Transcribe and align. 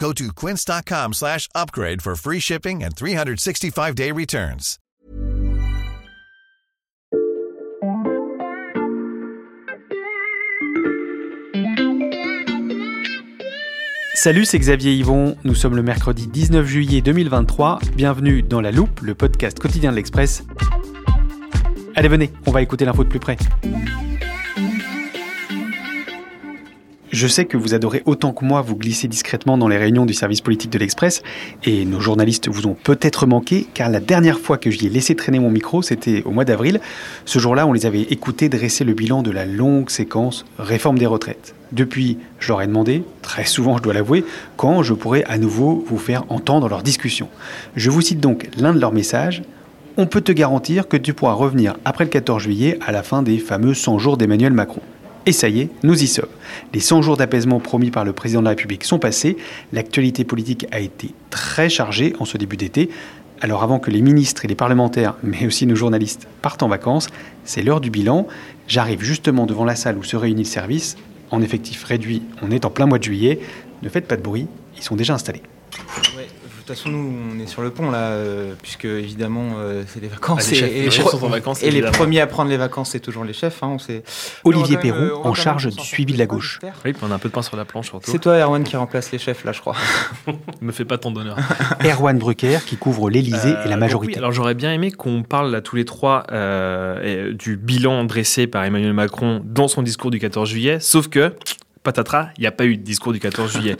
Go 0.00 0.14
to 0.14 0.32
quince.com 0.32 1.12
slash 1.12 1.46
upgrade 1.54 2.00
for 2.00 2.16
free 2.16 2.40
shipping 2.40 2.82
and 2.82 2.96
365-day 2.96 4.12
returns. 4.12 4.78
Salut, 14.14 14.44
c'est 14.44 14.58
Xavier 14.58 14.92
Yvon. 14.94 15.36
Nous 15.44 15.54
sommes 15.54 15.76
le 15.76 15.82
mercredi 15.82 16.26
19 16.26 16.66
juillet 16.66 17.00
2023. 17.02 17.80
Bienvenue 17.94 18.42
dans 18.42 18.60
La 18.60 18.70
Loupe, 18.70 19.00
le 19.00 19.14
podcast 19.14 19.58
quotidien 19.58 19.90
de 19.90 19.96
l'Express. 19.96 20.44
Allez, 21.94 22.08
venez, 22.08 22.30
on 22.46 22.50
va 22.50 22.62
écouter 22.62 22.84
l'info 22.86 23.04
de 23.04 23.08
plus 23.08 23.20
près. 23.20 23.36
Je 27.12 27.26
sais 27.26 27.44
que 27.44 27.56
vous 27.56 27.74
adorez 27.74 28.02
autant 28.04 28.32
que 28.32 28.44
moi 28.44 28.62
vous 28.62 28.76
glisser 28.76 29.08
discrètement 29.08 29.58
dans 29.58 29.66
les 29.66 29.76
réunions 29.76 30.06
du 30.06 30.14
service 30.14 30.40
politique 30.40 30.70
de 30.70 30.78
l'Express, 30.78 31.24
et 31.64 31.84
nos 31.84 31.98
journalistes 31.98 32.48
vous 32.48 32.68
ont 32.68 32.76
peut-être 32.80 33.26
manqué, 33.26 33.66
car 33.74 33.90
la 33.90 33.98
dernière 33.98 34.38
fois 34.38 34.58
que 34.58 34.70
j'y 34.70 34.86
ai 34.86 34.90
laissé 34.90 35.16
traîner 35.16 35.40
mon 35.40 35.50
micro, 35.50 35.82
c'était 35.82 36.22
au 36.22 36.30
mois 36.30 36.44
d'avril. 36.44 36.80
Ce 37.24 37.40
jour-là, 37.40 37.66
on 37.66 37.72
les 37.72 37.84
avait 37.84 38.02
écoutés 38.02 38.48
dresser 38.48 38.84
le 38.84 38.92
bilan 38.92 39.22
de 39.22 39.32
la 39.32 39.44
longue 39.44 39.90
séquence 39.90 40.44
réforme 40.60 40.98
des 40.98 41.06
retraites. 41.06 41.56
Depuis, 41.72 42.16
je 42.38 42.46
leur 42.46 42.62
ai 42.62 42.68
demandé, 42.68 43.02
très 43.22 43.44
souvent 43.44 43.76
je 43.76 43.82
dois 43.82 43.94
l'avouer, 43.94 44.24
quand 44.56 44.84
je 44.84 44.94
pourrais 44.94 45.24
à 45.24 45.36
nouveau 45.36 45.84
vous 45.88 45.98
faire 45.98 46.22
entendre 46.28 46.68
leurs 46.68 46.84
discussions. 46.84 47.28
Je 47.74 47.90
vous 47.90 48.02
cite 48.02 48.20
donc 48.20 48.48
l'un 48.56 48.72
de 48.72 48.80
leurs 48.80 48.92
messages. 48.92 49.42
On 49.96 50.06
peut 50.06 50.20
te 50.20 50.30
garantir 50.30 50.86
que 50.86 50.96
tu 50.96 51.12
pourras 51.12 51.32
revenir 51.32 51.76
après 51.84 52.04
le 52.04 52.10
14 52.10 52.40
juillet 52.40 52.78
à 52.86 52.92
la 52.92 53.02
fin 53.02 53.24
des 53.24 53.38
fameux 53.38 53.74
100 53.74 53.98
jours 53.98 54.16
d'Emmanuel 54.16 54.52
Macron. 54.52 54.82
Et 55.26 55.32
ça 55.32 55.48
y 55.48 55.60
est, 55.60 55.68
nous 55.82 56.02
y 56.02 56.06
sommes. 56.06 56.30
Les 56.72 56.80
100 56.80 57.02
jours 57.02 57.16
d'apaisement 57.16 57.60
promis 57.60 57.90
par 57.90 58.04
le 58.04 58.12
président 58.12 58.40
de 58.40 58.44
la 58.44 58.50
République 58.50 58.84
sont 58.84 58.98
passés. 58.98 59.36
L'actualité 59.72 60.24
politique 60.24 60.66
a 60.72 60.80
été 60.80 61.14
très 61.28 61.68
chargée 61.68 62.14
en 62.18 62.24
ce 62.24 62.38
début 62.38 62.56
d'été. 62.56 62.88
Alors 63.42 63.62
avant 63.62 63.78
que 63.78 63.90
les 63.90 64.00
ministres 64.00 64.44
et 64.44 64.48
les 64.48 64.54
parlementaires, 64.54 65.16
mais 65.22 65.46
aussi 65.46 65.66
nos 65.66 65.74
journalistes, 65.74 66.26
partent 66.42 66.62
en 66.62 66.68
vacances, 66.68 67.08
c'est 67.44 67.62
l'heure 67.62 67.80
du 67.80 67.90
bilan. 67.90 68.26
J'arrive 68.66 69.02
justement 69.02 69.46
devant 69.46 69.64
la 69.64 69.76
salle 69.76 69.98
où 69.98 70.04
se 70.04 70.16
réunit 70.16 70.42
le 70.42 70.48
service. 70.48 70.96
En 71.30 71.42
effectif 71.42 71.84
réduit, 71.84 72.22
on 72.42 72.50
est 72.50 72.64
en 72.64 72.70
plein 72.70 72.86
mois 72.86 72.98
de 72.98 73.04
juillet. 73.04 73.40
Ne 73.82 73.88
faites 73.88 74.06
pas 74.06 74.16
de 74.16 74.22
bruit, 74.22 74.46
ils 74.76 74.82
sont 74.82 74.96
déjà 74.96 75.14
installés. 75.14 75.42
Toute 76.70 76.78
façon, 76.78 76.90
nous, 76.90 77.12
on 77.34 77.40
est 77.40 77.48
sur 77.48 77.62
le 77.62 77.70
pont, 77.72 77.90
là, 77.90 77.98
euh, 77.98 78.54
puisque 78.62 78.84
évidemment, 78.84 79.54
euh, 79.58 79.82
c'est 79.88 79.98
les 79.98 80.06
vacances. 80.06 80.44
Ah, 80.46 80.50
les 80.52 80.56
chefs- 80.56 80.72
et, 80.72 80.82
les 80.82 80.90
chefs 80.92 81.08
sont 81.08 81.24
en 81.24 81.28
vacances, 81.28 81.64
Et 81.64 81.70
les 81.72 81.82
premiers 81.82 82.20
à 82.20 82.28
prendre 82.28 82.48
les 82.48 82.56
vacances, 82.56 82.90
c'est 82.90 83.00
toujours 83.00 83.24
les 83.24 83.32
chefs. 83.32 83.60
Hein, 83.64 83.70
on 83.72 83.78
sait. 83.80 84.04
Olivier 84.44 84.76
On 84.76 84.80
va 84.82 84.88
quand 84.88 84.94
même, 84.94 85.08
Perrault, 85.08 85.20
euh, 85.26 85.28
en 85.28 85.34
charge 85.34 85.66
du 85.66 85.84
suivi 85.84 86.12
de 86.12 86.18
la 86.20 86.26
gauche. 86.26 86.60
Oui, 86.84 86.92
puis 86.92 87.02
on 87.02 87.10
a 87.10 87.16
un 87.16 87.18
peu 87.18 87.28
de 87.28 87.34
pain 87.34 87.42
sur 87.42 87.56
la 87.56 87.64
planche 87.64 87.88
surtout. 87.88 88.08
C'est 88.08 88.20
toi, 88.20 88.38
Erwan, 88.38 88.62
qui 88.62 88.76
remplace 88.76 89.10
les 89.10 89.18
chefs, 89.18 89.44
là, 89.44 89.50
je 89.50 89.60
crois. 89.60 89.74
Me 90.60 90.70
fais 90.70 90.84
pas 90.84 90.96
ton 90.96 91.10
d'honneur. 91.10 91.36
Erwan 91.84 92.16
Brucker 92.16 92.60
qui 92.64 92.76
couvre 92.76 93.10
l'Élysée 93.10 93.56
et 93.64 93.68
la 93.68 93.76
majorité. 93.76 94.12
oui, 94.12 94.18
alors 94.18 94.30
j'aurais 94.30 94.54
bien 94.54 94.72
aimé 94.72 94.92
qu'on 94.92 95.24
parle 95.24 95.50
là 95.50 95.62
tous 95.62 95.74
les 95.74 95.84
trois 95.84 96.22
euh, 96.30 97.32
du 97.32 97.56
bilan 97.56 98.04
dressé 98.04 98.46
par 98.46 98.62
Emmanuel 98.62 98.92
Macron 98.92 99.42
dans 99.44 99.66
son 99.66 99.82
discours 99.82 100.12
du 100.12 100.20
14 100.20 100.48
juillet, 100.48 100.78
sauf 100.78 101.08
que 101.08 101.34
patatras, 101.82 102.30
il 102.36 102.42
n'y 102.42 102.46
a 102.46 102.52
pas 102.52 102.66
eu 102.66 102.76
de 102.76 102.82
discours 102.82 103.12
du 103.12 103.20
14 103.20 103.52
juillet. 103.52 103.76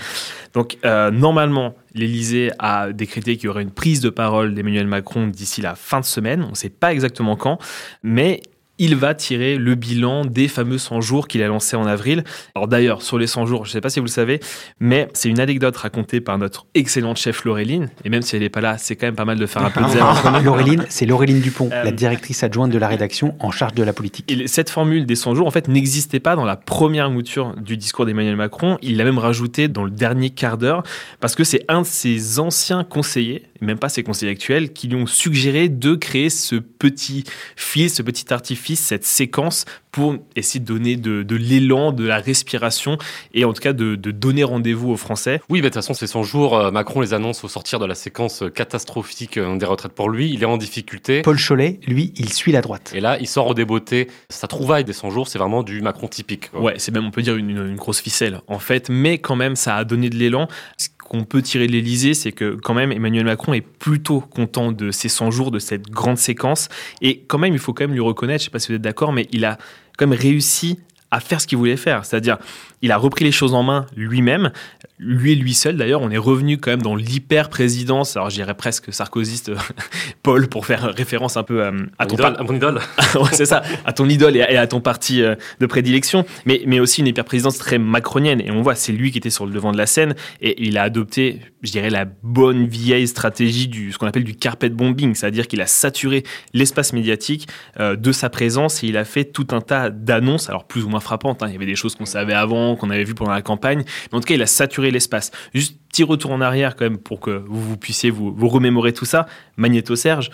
Donc 0.55 0.79
euh, 0.85 1.11
normalement, 1.11 1.75
l'Élysée 1.95 2.51
a 2.59 2.93
décrété 2.93 3.37
qu'il 3.37 3.47
y 3.47 3.49
aurait 3.49 3.63
une 3.63 3.71
prise 3.71 4.01
de 4.01 4.11
parole 4.11 4.55
d'Emmanuel 4.55 4.87
Macron 4.87 5.27
d'ici 5.27 5.61
la 5.61 5.75
fin 5.75 6.01
de 6.01 6.05
semaine. 6.05 6.43
On 6.43 6.51
ne 6.51 6.55
sait 6.55 6.71
pas 6.71 6.93
exactement 6.93 7.37
quand, 7.37 7.59
mais 8.03 8.43
il 8.81 8.97
va 8.97 9.15
tirer 9.15 9.57
le 9.57 9.75
bilan 9.75 10.25
des 10.25 10.49
fameux 10.49 10.79
100 10.79 11.03
jours 11.03 11.29
qu'il 11.29 11.43
a 11.43 11.49
lancés 11.49 11.77
en 11.77 11.87
avril. 11.87 12.25
Alors 12.55 12.67
d'ailleurs, 12.67 13.03
sur 13.03 13.19
les 13.19 13.27
100 13.27 13.45
jours, 13.45 13.67
je 13.67 13.71
ne 13.71 13.73
sais 13.75 13.81
pas 13.83 13.91
si 13.91 14.01
vous 14.01 14.07
le 14.07 14.11
savez, 14.11 14.41
mais 14.81 15.07
c'est 15.13 15.29
une 15.29 15.39
anecdote 15.39 15.77
racontée 15.77 16.23
par 16.23 16.39
notre 16.39 16.67
excellente 16.75 17.19
chef 17.19 17.45
Laureline. 17.45 17.91
Et 18.05 18.09
même 18.09 18.23
si 18.23 18.37
elle 18.37 18.43
n'est 18.43 18.49
pas 18.49 18.63
là, 18.63 18.79
c'est 18.79 18.97
quand 18.97 19.07
même 19.07 19.15
pas 19.15 19.27
mal 19.27 19.39
de 19.39 19.45
faire 19.45 19.63
un 19.63 19.71
peu 19.71 19.83
de 19.83 19.89
zèle 19.89 20.03
entre 20.03 20.33
nous. 20.33 20.43
Laureline, 20.43 20.87
c'est 20.89 21.05
Laureline 21.05 21.41
Dupont, 21.41 21.69
Euh, 21.71 21.85
la 21.85 21.93
directrice 21.93 22.43
adjointe 22.43 22.73
de 22.73 22.79
la 22.79 22.89
rédaction 22.89 23.35
en 23.39 23.51
charge 23.51 23.75
de 23.75 23.83
la 23.83 23.93
politique. 23.93 24.33
Et 24.33 24.49
cette 24.49 24.71
formule 24.71 25.05
des 25.05 25.15
100 25.15 25.35
jours, 25.35 25.47
en 25.47 25.51
fait, 25.51 25.69
n'existait 25.69 26.19
pas 26.19 26.35
dans 26.35 26.47
la 26.47 26.57
première 26.57 27.11
mouture 27.11 27.55
du 27.57 27.77
discours 27.77 28.07
d'Emmanuel 28.07 28.37
Macron. 28.37 28.79
Il 28.81 28.97
l'a 28.97 29.05
même 29.05 29.19
rajouté 29.19 29.69
dans 29.69 29.85
le 29.85 29.91
dernier 29.91 30.31
quart 30.31 30.57
d'heure, 30.57 30.83
parce 31.21 31.35
que 31.35 31.45
c'est 31.45 31.67
un 31.69 31.83
de 31.83 31.87
ses 31.87 32.39
anciens 32.39 32.83
conseillers, 32.83 33.45
et 33.61 33.65
même 33.67 33.79
pas 33.79 33.91
ses 33.91 34.03
conseillers 34.03 34.33
actuels, 34.33 34.73
qui 34.73 34.89
lui 34.89 34.97
ont 34.97 35.07
suggéré 35.07 35.69
de 35.69 35.95
créer 35.95 36.31
ce 36.31 36.57
petit 36.57 37.25
fil, 37.57 37.91
ce 37.91 38.03
petit 38.03 38.33
artifice, 38.33 38.70
cette 38.77 39.05
séquence 39.05 39.65
pour 39.93 40.17
essayer 40.37 40.61
de 40.61 40.65
donner 40.65 40.97
de, 40.97 41.23
de 41.23 41.37
l'élan, 41.37 41.93
de 41.93 42.05
la 42.05 42.19
respiration, 42.19 42.97
et 43.35 43.45
en 43.45 43.53
tout 43.53 43.61
cas 43.61 43.73
de, 43.73 43.97
de 43.97 44.11
donner 44.11 44.45
rendez-vous 44.45 44.91
aux 44.91 44.97
Français. 44.97 45.41
Oui, 45.49 45.59
mais 45.59 45.63
de 45.63 45.67
toute 45.69 45.75
façon, 45.75 45.95
ces 45.95 46.07
100 46.07 46.23
jours, 46.23 46.57
euh, 46.57 46.71
Macron 46.71 47.01
les 47.01 47.13
annonce 47.13 47.43
au 47.45 47.49
sortir 47.49 47.79
de 47.79 47.87
la 47.87 47.95
séquence 47.95 48.43
euh, 48.43 48.51
catastrophique 48.51 49.37
euh, 49.37 49.57
des 49.57 49.67
retraites 49.67 49.93
pour 49.93 50.09
lui. 50.09 50.31
Il 50.33 50.43
est 50.43 50.47
en 50.47 50.57
difficulté. 50.59 51.23
Paul 51.23 51.39
Cholet, 51.39 51.81
lui, 51.87 52.13
il 52.17 52.33
suit 52.33 52.53
la 52.53 52.61
droite. 52.61 52.93
Et 52.95 53.01
là, 53.01 53.19
il 53.21 53.27
sort 53.27 53.49
au 53.49 53.55
débeauté. 53.55 54.09
Sa 54.29 54.47
trouvaille 54.47 54.85
des 54.85 54.93
100 54.93 55.11
jours, 55.11 55.29
c'est 55.29 55.39
vraiment 55.39 55.63
du 55.63 55.81
Macron 55.83 56.07
typique. 56.09 56.51
quoi. 56.51 56.61
Ouais, 56.61 56.75
c'est 56.79 56.93
même, 56.93 57.07
on 57.07 57.11
peut 57.11 57.23
dire, 57.23 57.37
une, 57.37 57.51
une 57.51 57.77
grosse 57.77 58.01
ficelle, 58.01 58.41
en 58.47 58.59
fait. 58.59 58.89
Mais 58.89 59.19
quand 59.19 59.37
même, 59.37 59.57
ça 59.57 59.77
a 59.77 59.85
donné 59.85 60.09
de 60.09 60.17
l'élan. 60.17 60.47
Ce 60.77 60.89
qu'on 61.11 61.25
peut 61.25 61.43
tirer 61.43 61.67
de 61.67 61.73
l'Elysée, 61.73 62.15
c'est 62.15 62.31
que 62.31 62.55
quand 62.55 62.73
même, 62.73 62.93
Emmanuel 62.93 63.25
Macron 63.25 63.53
est 63.53 63.67
plutôt 63.67 64.21
content 64.21 64.71
de 64.71 64.93
ces 64.93 65.09
100 65.09 65.33
jours, 65.33 65.51
de 65.51 65.59
cette 65.59 65.91
grande 65.91 66.19
séquence. 66.19 66.69
Et 67.03 67.23
quand 67.27 67.39
même, 67.39 67.53
il 67.53 67.59
faut 67.59 67.73
quand 67.73 67.83
même 67.83 67.95
lui 67.95 68.01
reconnaître, 68.01 68.43
je 68.43 68.45
sais 68.45 68.51
pas 68.53 68.61
si 68.61 68.69
vous 68.69 68.77
êtes 68.77 68.83
d'accord, 68.83 69.13
mais 69.13 69.27
il 69.33 69.45
a 69.45 69.59
quand 69.99 70.07
même 70.07 70.17
réussi 70.17 70.79
à 71.11 71.19
faire 71.19 71.41
ce 71.41 71.49
qu'il 71.49 71.59
voulait 71.59 71.77
faire. 71.77 72.05
C'est-à-dire, 72.05 72.39
il 72.83 72.93
a 72.93 72.97
repris 72.97 73.25
les 73.25 73.33
choses 73.33 73.55
en 73.55 73.63
main 73.63 73.87
lui-même, 73.97 74.51
lui 74.99 75.33
et 75.33 75.35
lui 75.35 75.55
seul 75.55 75.77
d'ailleurs. 75.77 76.01
On 76.03 76.11
est 76.11 76.17
revenu 76.19 76.59
quand 76.59 76.71
même 76.71 76.83
dans 76.83 76.97
l'hyper-présidence, 77.41 78.17
alors 78.17 78.31
je 78.31 78.37
dirais 78.37 78.55
presque 78.55 78.93
sarkozyste, 78.93 79.53
Paul, 80.23 80.49
pour 80.49 80.67
faire 80.67 80.93
référence 80.95 81.37
un 81.37 81.43
peu 81.43 81.63
euh, 81.65 81.73
à 81.99 82.07
ton 82.07 82.15
idole, 82.15 82.33
par- 82.33 82.41
à 82.41 82.45
mon 82.45 82.55
idole. 82.55 82.81
Ouais, 83.15 83.29
c'est 83.33 83.47
ça, 83.47 83.63
à 83.85 83.93
ton 83.93 84.09
idole 84.09 84.37
et 84.37 84.43
à, 84.43 84.53
et 84.53 84.57
à 84.57 84.67
ton 84.67 84.81
parti 84.81 85.23
euh, 85.23 85.35
de 85.59 85.67
prédilection, 85.67 86.25
mais, 86.47 86.63
mais 86.67 86.81
aussi 86.81 87.01
une 87.01 87.07
hyper-présidence 87.09 87.59
très 87.59 87.79
macronienne. 87.79 88.41
Et 88.41 88.51
on 88.51 88.63
voit, 88.63 88.75
c'est 88.75 88.93
lui 88.93 89.11
qui 89.11 89.19
était 89.19 89.31
sur 89.31 89.47
le 89.47 89.53
devant 89.53 89.73
de 89.73 89.79
la 89.79 89.87
scène 89.87 90.15
et 90.41 90.63
il 90.67 90.79
a 90.79 90.83
adopté, 90.83 91.41
je 91.63 91.73
dirais, 91.73 91.91
la 91.91 92.05
bonne 92.23 92.67
vieille 92.67 93.09
stratégie 93.09 93.69
du 93.69 93.93
ce 93.93 93.99
qu'on 93.99 94.07
appelle 94.07 94.25
du 94.25 94.35
carpet 94.37 94.69
bombing, 94.69 95.15
c'est-à-dire 95.15 95.49
qu'il 95.49 95.61
a 95.61 95.67
saturé 95.67 96.23
l'espace 96.55 96.93
médiatique 96.93 97.49
euh, 97.81 97.97
de 97.97 98.13
sa 98.13 98.31
présence 98.31 98.83
et 98.85 98.87
il 98.89 98.97
a 98.97 99.05
fait 99.05 99.25
tout 99.25 99.49
un 99.51 99.61
tas 99.61 99.91
d'annonces, 99.91 100.49
alors 100.49 100.67
plus 100.67 100.85
ou 100.85 100.89
moins 100.89 101.01
frappantes. 101.01 101.43
hein. 101.43 101.47
Il 101.49 101.53
y 101.53 101.57
avait 101.57 101.67
des 101.67 101.77
choses 101.77 101.95
qu'on 101.97 102.07
savait 102.07 102.35
avant, 102.35 102.70
qu'on 102.77 102.91
avait 102.91 103.05
vues 103.05 103.15
pendant 103.15 103.33
la 103.33 103.43
campagne, 103.43 103.85
mais 104.11 104.19
en 104.19 104.21
tout 104.21 104.27
cas, 104.27 104.35
il 104.35 104.43
a 104.43 104.47
saturé 104.47 104.91
l'espace. 104.91 105.31
Juste 105.55 105.77
petit 105.91 106.05
retour 106.05 106.31
en 106.31 106.41
arrière 106.41 106.77
quand 106.77 106.85
même 106.85 106.99
pour 106.99 107.19
que 107.19 107.43
vous, 107.49 107.61
vous 107.61 107.77
puissiez 107.77 108.11
vous, 108.11 108.33
remémorer 108.49 108.93
tout 108.93 109.05
ça. 109.05 109.27
Magnéto 109.57 109.97
Serge, 109.97 110.31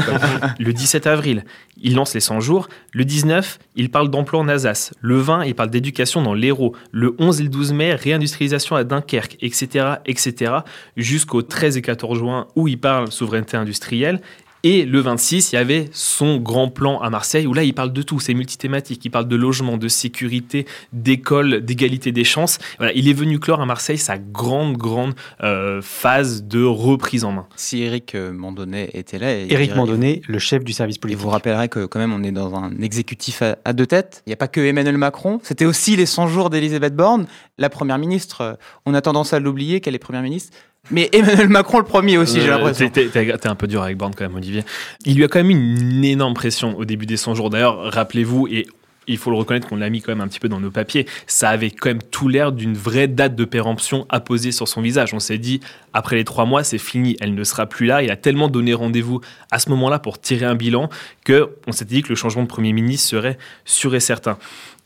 le 0.58 0.72
17 0.72 1.06
avril, 1.06 1.44
il 1.80 1.94
lance 1.94 2.14
les 2.14 2.20
100 2.20 2.40
jours. 2.40 2.68
Le 2.92 3.04
19, 3.04 3.58
il 3.76 3.90
parle 3.90 4.10
d'emploi 4.10 4.40
en 4.40 4.48
Alsace. 4.48 4.92
Le 5.00 5.16
20, 5.16 5.44
il 5.44 5.54
parle 5.54 5.70
d'éducation 5.70 6.22
dans 6.22 6.34
l'Hérault. 6.34 6.74
Le 6.92 7.16
11 7.18 7.40
et 7.40 7.44
le 7.44 7.48
12 7.48 7.72
mai, 7.72 7.94
réindustrialisation 7.94 8.76
à 8.76 8.84
Dunkerque, 8.84 9.38
etc., 9.40 9.94
etc., 10.04 10.52
jusqu'au 10.96 11.42
13 11.42 11.78
et 11.78 11.82
14 11.82 12.18
juin 12.18 12.46
où 12.54 12.68
il 12.68 12.78
parle 12.78 13.10
souveraineté 13.10 13.56
industrielle. 13.56 14.20
Et 14.62 14.84
le 14.84 15.00
26, 15.00 15.52
il 15.52 15.56
y 15.56 15.58
avait 15.58 15.88
son 15.92 16.36
grand 16.36 16.68
plan 16.68 17.00
à 17.00 17.08
Marseille, 17.08 17.46
où 17.46 17.54
là, 17.54 17.64
il 17.64 17.72
parle 17.72 17.92
de 17.92 18.02
tout, 18.02 18.20
c'est 18.20 18.34
multithématique. 18.34 19.02
Il 19.04 19.10
parle 19.10 19.26
de 19.26 19.36
logement, 19.36 19.78
de 19.78 19.88
sécurité, 19.88 20.66
d'école, 20.92 21.62
d'égalité 21.62 22.12
des 22.12 22.24
chances. 22.24 22.58
Voilà, 22.76 22.92
il 22.92 23.08
est 23.08 23.14
venu 23.14 23.38
clore 23.38 23.60
à 23.62 23.66
Marseille 23.66 23.96
sa 23.96 24.18
grande, 24.18 24.76
grande 24.76 25.14
euh, 25.42 25.80
phase 25.82 26.44
de 26.44 26.62
reprise 26.62 27.24
en 27.24 27.32
main. 27.32 27.46
Si 27.56 27.82
Eric 27.82 28.14
euh, 28.14 28.32
Mandonnet 28.32 28.90
était 28.92 29.18
là... 29.18 29.32
Eric 29.32 29.74
Mandonnet, 29.74 30.20
le 30.28 30.38
chef 30.38 30.62
du 30.62 30.72
service 30.72 30.98
politique. 30.98 31.18
Il 31.18 31.22
vous 31.22 31.30
rappellerai 31.30 31.68
que 31.68 31.86
quand 31.86 31.98
même, 31.98 32.12
on 32.12 32.22
est 32.22 32.30
dans 32.30 32.54
un 32.54 32.70
exécutif 32.82 33.42
à, 33.42 33.72
deux 33.72 33.86
têtes. 33.86 34.22
Il 34.26 34.30
n'y 34.30 34.34
a 34.34 34.36
pas 34.36 34.48
que 34.48 34.60
Emmanuel 34.60 34.98
Macron. 34.98 35.40
C'était 35.42 35.64
aussi 35.64 35.96
les 35.96 36.06
100 36.06 36.28
jours 36.28 36.50
d'Elisabeth 36.50 36.94
Borne, 36.94 37.26
la 37.56 37.70
première 37.70 37.98
ministre. 37.98 38.58
On 38.84 38.92
a 38.92 39.00
tendance 39.00 39.32
à 39.32 39.40
l'oublier 39.40 39.80
qu'elle 39.80 39.94
est 39.94 39.98
première 39.98 40.22
ministre. 40.22 40.56
Mais 40.90 41.08
Emmanuel 41.12 41.48
Macron 41.48 41.78
le 41.78 41.84
premier 41.84 42.18
aussi, 42.18 42.40
j'ai 42.40 42.48
euh, 42.48 42.56
l'impression. 42.56 42.88
T'es 42.88 43.46
un 43.46 43.54
peu 43.54 43.66
dur 43.66 43.82
avec 43.82 43.96
Borne 43.96 44.14
quand 44.16 44.24
même, 44.24 44.34
Olivier. 44.34 44.64
Il 45.04 45.16
lui 45.16 45.24
a 45.24 45.28
quand 45.28 45.38
même 45.38 45.48
mis 45.48 45.54
une 45.54 46.04
énorme 46.04 46.34
pression 46.34 46.76
au 46.78 46.84
début 46.84 47.06
des 47.06 47.16
100 47.16 47.34
jours. 47.34 47.50
D'ailleurs, 47.50 47.92
rappelez-vous, 47.92 48.48
et 48.48 48.66
il 49.06 49.18
faut 49.18 49.30
le 49.30 49.36
reconnaître 49.36 49.68
qu'on 49.68 49.76
l'a 49.76 49.90
mis 49.90 50.00
quand 50.00 50.12
même 50.12 50.20
un 50.20 50.28
petit 50.28 50.40
peu 50.40 50.48
dans 50.48 50.60
nos 50.60 50.70
papiers, 50.70 51.06
ça 51.26 51.50
avait 51.50 51.70
quand 51.70 51.90
même 51.90 52.02
tout 52.02 52.28
l'air 52.28 52.52
d'une 52.52 52.74
vraie 52.74 53.08
date 53.08 53.34
de 53.34 53.44
péremption 53.44 54.06
apposée 54.08 54.52
sur 54.52 54.68
son 54.68 54.80
visage. 54.80 55.14
On 55.14 55.20
s'est 55.20 55.38
dit, 55.38 55.60
après 55.92 56.16
les 56.16 56.24
trois 56.24 56.44
mois, 56.44 56.64
c'est 56.64 56.78
fini, 56.78 57.16
elle 57.20 57.34
ne 57.34 57.44
sera 57.44 57.66
plus 57.66 57.86
là. 57.86 58.02
Il 58.02 58.10
a 58.10 58.16
tellement 58.16 58.48
donné 58.48 58.74
rendez-vous 58.74 59.20
à 59.50 59.58
ce 59.58 59.70
moment-là 59.70 59.98
pour 59.98 60.20
tirer 60.20 60.46
un 60.46 60.54
bilan 60.54 60.88
que 61.24 61.50
on 61.66 61.72
s'était 61.72 61.96
dit 61.96 62.02
que 62.02 62.08
le 62.08 62.14
changement 62.14 62.42
de 62.42 62.48
Premier 62.48 62.72
ministre 62.72 63.08
serait 63.08 63.38
sûr 63.64 63.94
et 63.94 64.00
certain. 64.00 64.38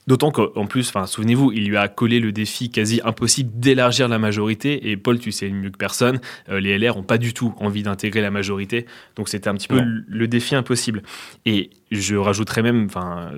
D'autant 0.06 0.30
qu'en 0.30 0.66
plus, 0.66 0.92
souvenez-vous, 1.06 1.52
il 1.52 1.66
lui 1.66 1.76
a 1.76 1.88
collé 1.88 2.20
le 2.20 2.30
défi 2.30 2.70
quasi 2.70 3.00
impossible 3.04 3.50
d'élargir 3.58 4.06
la 4.08 4.18
majorité. 4.18 4.90
Et 4.90 4.96
Paul, 4.96 5.18
tu 5.18 5.32
sais 5.32 5.48
mieux 5.48 5.70
que 5.70 5.78
personne, 5.78 6.20
euh, 6.50 6.60
les 6.60 6.78
LR 6.78 6.96
n'ont 6.96 7.02
pas 7.02 7.18
du 7.18 7.32
tout 7.32 7.54
envie 7.58 7.82
d'intégrer 7.82 8.20
la 8.20 8.30
majorité. 8.30 8.86
Donc 9.16 9.28
c'était 9.28 9.48
un 9.48 9.54
petit 9.54 9.68
peu 9.68 9.80
le 9.80 10.28
défi 10.28 10.54
impossible. 10.54 11.02
Et 11.46 11.70
je 11.90 12.16
rajouterais 12.16 12.62
même, 12.62 12.88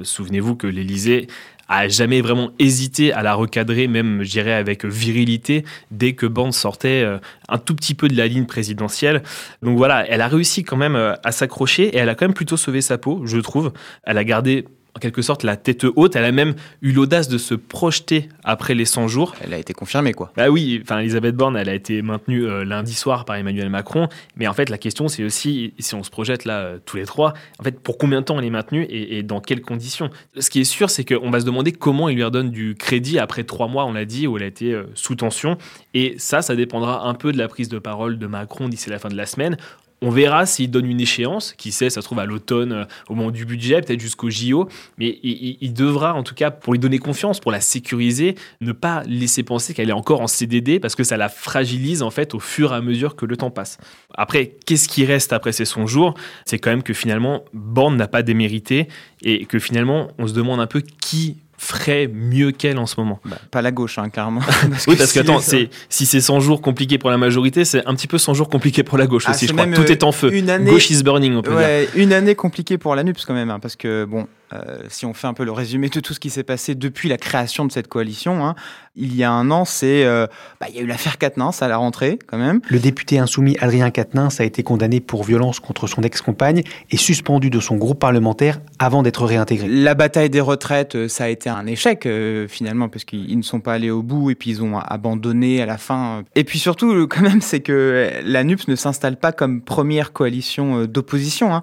souvenez-vous 0.02 0.56
que 0.56 0.66
l'Élysée 0.66 1.28
a 1.68 1.88
jamais 1.88 2.20
vraiment 2.20 2.50
hésité 2.58 3.12
à 3.12 3.22
la 3.22 3.34
recadrer, 3.34 3.88
même, 3.88 4.22
je 4.22 4.30
dirais, 4.30 4.52
avec 4.52 4.84
virilité, 4.84 5.64
dès 5.90 6.12
que 6.12 6.26
Bande 6.26 6.52
sortait 6.52 7.02
euh, 7.04 7.18
un 7.48 7.58
tout 7.58 7.74
petit 7.74 7.94
peu 7.94 8.08
de 8.08 8.16
la 8.16 8.26
ligne 8.26 8.46
présidentielle. 8.46 9.22
Donc 9.62 9.76
voilà, 9.76 10.06
elle 10.08 10.20
a 10.20 10.28
réussi 10.28 10.62
quand 10.62 10.76
même 10.76 10.96
euh, 10.96 11.14
à 11.24 11.32
s'accrocher 11.32 11.88
et 11.88 11.96
elle 11.96 12.08
a 12.08 12.14
quand 12.14 12.26
même 12.26 12.34
plutôt 12.34 12.56
sauvé 12.56 12.80
sa 12.80 12.98
peau, 12.98 13.22
je 13.24 13.38
trouve. 13.38 13.72
Elle 14.04 14.18
a 14.18 14.24
gardé 14.24 14.64
en 14.96 14.98
quelque 14.98 15.20
sorte 15.20 15.42
la 15.42 15.56
tête 15.56 15.84
haute. 15.94 16.16
Elle 16.16 16.24
a 16.24 16.32
même 16.32 16.54
eu 16.80 16.92
l'audace 16.92 17.28
de 17.28 17.36
se 17.36 17.54
projeter 17.54 18.30
après 18.44 18.74
les 18.74 18.86
100 18.86 19.08
jours. 19.08 19.34
Elle 19.42 19.52
a 19.52 19.58
été 19.58 19.74
confirmée, 19.74 20.14
quoi. 20.14 20.32
Bah 20.36 20.48
oui, 20.48 20.80
enfin 20.82 21.00
Elisabeth 21.00 21.36
Borne, 21.36 21.56
elle 21.56 21.68
a 21.68 21.74
été 21.74 22.00
maintenue 22.00 22.46
euh, 22.46 22.64
lundi 22.64 22.94
soir 22.94 23.26
par 23.26 23.36
Emmanuel 23.36 23.68
Macron. 23.68 24.08
Mais 24.36 24.46
en 24.46 24.54
fait, 24.54 24.70
la 24.70 24.78
question, 24.78 25.08
c'est 25.08 25.22
aussi, 25.22 25.74
si 25.78 25.94
on 25.94 26.02
se 26.02 26.10
projette 26.10 26.46
là 26.46 26.60
euh, 26.60 26.78
tous 26.84 26.96
les 26.96 27.04
trois, 27.04 27.34
en 27.58 27.62
fait, 27.62 27.78
pour 27.78 27.98
combien 27.98 28.20
de 28.20 28.24
temps 28.24 28.38
elle 28.38 28.46
est 28.46 28.50
maintenue 28.50 28.86
et, 28.88 29.22
dans 29.22 29.40
quelles 29.40 29.60
conditions? 29.60 30.08
Ce 30.38 30.48
qui 30.48 30.60
est 30.60 30.64
sûr, 30.64 30.88
c'est 30.88 31.04
qu'on 31.04 31.30
va 31.30 31.40
se 31.40 31.44
demander 31.46 31.72
comment 31.72 32.08
il 32.08 32.16
lui 32.16 32.24
redonne 32.24 32.50
du 32.50 32.74
crédit 32.74 33.18
après 33.18 33.44
trois 33.44 33.68
mois, 33.68 33.84
on 33.84 33.92
l'a 33.92 34.06
dit, 34.06 34.26
où 34.26 34.38
elle 34.38 34.44
a 34.44 34.46
été 34.46 34.72
euh, 34.72 34.84
sous 34.94 35.14
tension. 35.14 35.58
Et 35.92 36.14
ça, 36.18 36.40
ça 36.40 36.56
dépendra 36.56 37.06
un 37.06 37.14
peu 37.14 37.32
de 37.32 37.38
la 37.38 37.48
prise 37.48 37.68
de 37.68 37.78
parole 37.78 38.18
de 38.18 38.26
Macron 38.26 38.70
d'ici 38.70 38.88
la 38.88 38.98
fin 38.98 39.10
de 39.10 39.16
la 39.16 39.26
semaine. 39.26 39.58
On 40.02 40.10
verra 40.10 40.44
s'il 40.44 40.70
donne 40.70 40.86
une 40.86 41.00
échéance, 41.00 41.54
qui 41.54 41.72
sait, 41.72 41.88
ça 41.88 42.02
se 42.02 42.06
trouve 42.06 42.18
à 42.18 42.26
l'automne, 42.26 42.72
euh, 42.72 42.84
au 43.08 43.14
moment 43.14 43.30
du 43.30 43.46
budget, 43.46 43.80
peut-être 43.80 44.00
jusqu'au 44.00 44.28
JO, 44.28 44.68
mais 44.98 45.18
il, 45.22 45.72
devra, 45.72 46.14
en 46.14 46.22
tout 46.22 46.34
cas, 46.34 46.50
pour 46.50 46.74
lui 46.74 46.78
donner 46.78 46.98
confiance, 46.98 47.40
pour 47.40 47.50
la 47.50 47.60
sécuriser, 47.60 48.34
ne 48.60 48.72
pas 48.72 49.02
laisser 49.06 49.42
penser 49.42 49.72
qu'elle 49.72 49.88
est 49.88 49.94
encore 49.94 50.20
en 50.20 50.26
CDD, 50.26 50.80
parce 50.80 50.94
que 50.94 51.04
ça 51.04 51.16
la 51.16 51.30
fragilise, 51.30 52.02
en 52.02 52.10
fait, 52.10 52.34
au 52.34 52.40
fur 52.40 52.72
et 52.72 52.76
à 52.76 52.82
mesure 52.82 53.16
que 53.16 53.24
le 53.24 53.38
temps 53.38 53.50
passe. 53.50 53.78
Après, 54.14 54.56
qu'est-ce 54.66 54.88
qui 54.88 55.06
reste 55.06 55.32
après 55.32 55.52
ces 55.52 55.64
100 55.64 55.86
jours 55.86 56.14
C'est 56.44 56.58
quand 56.58 56.70
même 56.70 56.82
que 56.82 56.94
finalement, 56.94 57.44
Borne 57.54 57.96
n'a 57.96 58.08
pas 58.08 58.22
démérité, 58.22 58.88
et 59.22 59.46
que 59.46 59.58
finalement, 59.58 60.08
on 60.18 60.26
se 60.26 60.34
demande 60.34 60.60
un 60.60 60.66
peu 60.66 60.82
qui 60.82 61.38
ferait 61.58 62.08
mieux 62.12 62.52
qu'elle 62.52 62.78
en 62.78 62.86
ce 62.86 62.94
moment 62.98 63.20
bah, 63.24 63.38
Pas 63.50 63.62
la 63.62 63.72
gauche, 63.72 63.98
hein, 63.98 64.08
carrément. 64.08 64.40
oui, 64.88 64.96
parce 64.96 65.12
que 65.12 65.20
attends, 65.20 65.40
si 65.40 66.06
c'est 66.06 66.20
100 66.20 66.40
jours 66.40 66.60
compliqués 66.60 66.98
pour 66.98 67.10
la 67.10 67.18
majorité, 67.18 67.64
c'est 67.64 67.86
un 67.86 67.94
petit 67.94 68.06
peu 68.06 68.18
100 68.18 68.34
jours 68.34 68.48
compliqués 68.48 68.82
pour 68.82 68.98
la 68.98 69.06
gauche 69.06 69.24
ah, 69.26 69.30
aussi, 69.30 69.46
je 69.46 69.52
crois. 69.52 69.66
Tout 69.66 69.90
est 69.90 70.02
en 70.02 70.12
feu. 70.12 70.32
Une 70.32 70.50
année... 70.50 70.70
Gauche 70.70 70.90
is 70.90 71.02
burning, 71.02 71.34
on 71.34 71.42
peut 71.42 71.56
dire. 71.56 71.88
Une 71.94 72.12
année 72.12 72.34
compliquée 72.34 72.78
pour 72.78 72.94
la 72.94 73.04
NUPS 73.04 73.24
quand 73.26 73.34
même, 73.34 73.50
hein, 73.50 73.58
parce 73.60 73.76
que 73.76 74.04
bon, 74.04 74.26
euh, 74.52 74.78
si 74.88 75.06
on 75.06 75.14
fait 75.14 75.26
un 75.26 75.34
peu 75.34 75.44
le 75.44 75.50
résumé 75.50 75.88
de 75.88 75.98
tout 75.98 76.14
ce 76.14 76.20
qui 76.20 76.30
s'est 76.30 76.44
passé 76.44 76.74
depuis 76.74 77.08
la 77.08 77.16
création 77.16 77.64
de 77.64 77.72
cette 77.72 77.88
coalition, 77.88 78.46
hein, 78.46 78.54
il 78.94 79.14
y 79.16 79.24
a 79.24 79.30
un 79.30 79.50
an, 79.50 79.64
c'est 79.64 80.04
euh, 80.04 80.26
bah, 80.60 80.66
il 80.68 80.76
y 80.76 80.78
a 80.78 80.82
eu 80.82 80.86
l'affaire 80.86 81.18
Quatennens 81.18 81.62
à 81.62 81.68
la 81.68 81.76
rentrée 81.76 82.18
quand 82.26 82.38
même. 82.38 82.60
Le 82.68 82.78
député 82.78 83.18
insoumis 83.18 83.56
Adrien 83.60 83.90
Quatennens 83.90 84.40
a 84.40 84.44
été 84.44 84.62
condamné 84.62 85.00
pour 85.00 85.24
violence 85.24 85.58
contre 85.58 85.88
son 85.88 86.02
ex-compagne 86.02 86.62
et 86.90 86.96
suspendu 86.96 87.50
de 87.50 87.58
son 87.58 87.76
groupe 87.76 87.98
parlementaire 87.98 88.60
avant 88.78 89.02
d'être 89.02 89.24
réintégré. 89.24 89.68
La 89.68 89.94
bataille 89.94 90.30
des 90.30 90.40
retraites, 90.40 90.94
euh, 90.94 91.08
ça 91.08 91.24
a 91.24 91.28
été 91.28 91.50
un 91.50 91.66
échec 91.66 92.08
finalement 92.48 92.88
parce 92.88 93.04
qu'ils 93.04 93.36
ne 93.36 93.42
sont 93.42 93.60
pas 93.60 93.74
allés 93.74 93.90
au 93.90 94.02
bout 94.02 94.30
et 94.30 94.34
puis 94.36 94.50
ils 94.50 94.62
ont 94.62 94.78
abandonné 94.78 95.60
à 95.60 95.66
la 95.66 95.76
fin. 95.76 96.22
Et 96.36 96.44
puis 96.44 96.58
surtout, 96.58 97.06
quand 97.08 97.22
même, 97.22 97.40
c'est 97.40 97.60
que 97.60 98.10
la 98.22 98.44
NUPS 98.44 98.68
ne 98.68 98.76
s'installe 98.76 99.16
pas 99.16 99.32
comme 99.32 99.60
première 99.60 100.12
coalition 100.12 100.84
d'opposition. 100.84 101.54
Hein. 101.54 101.62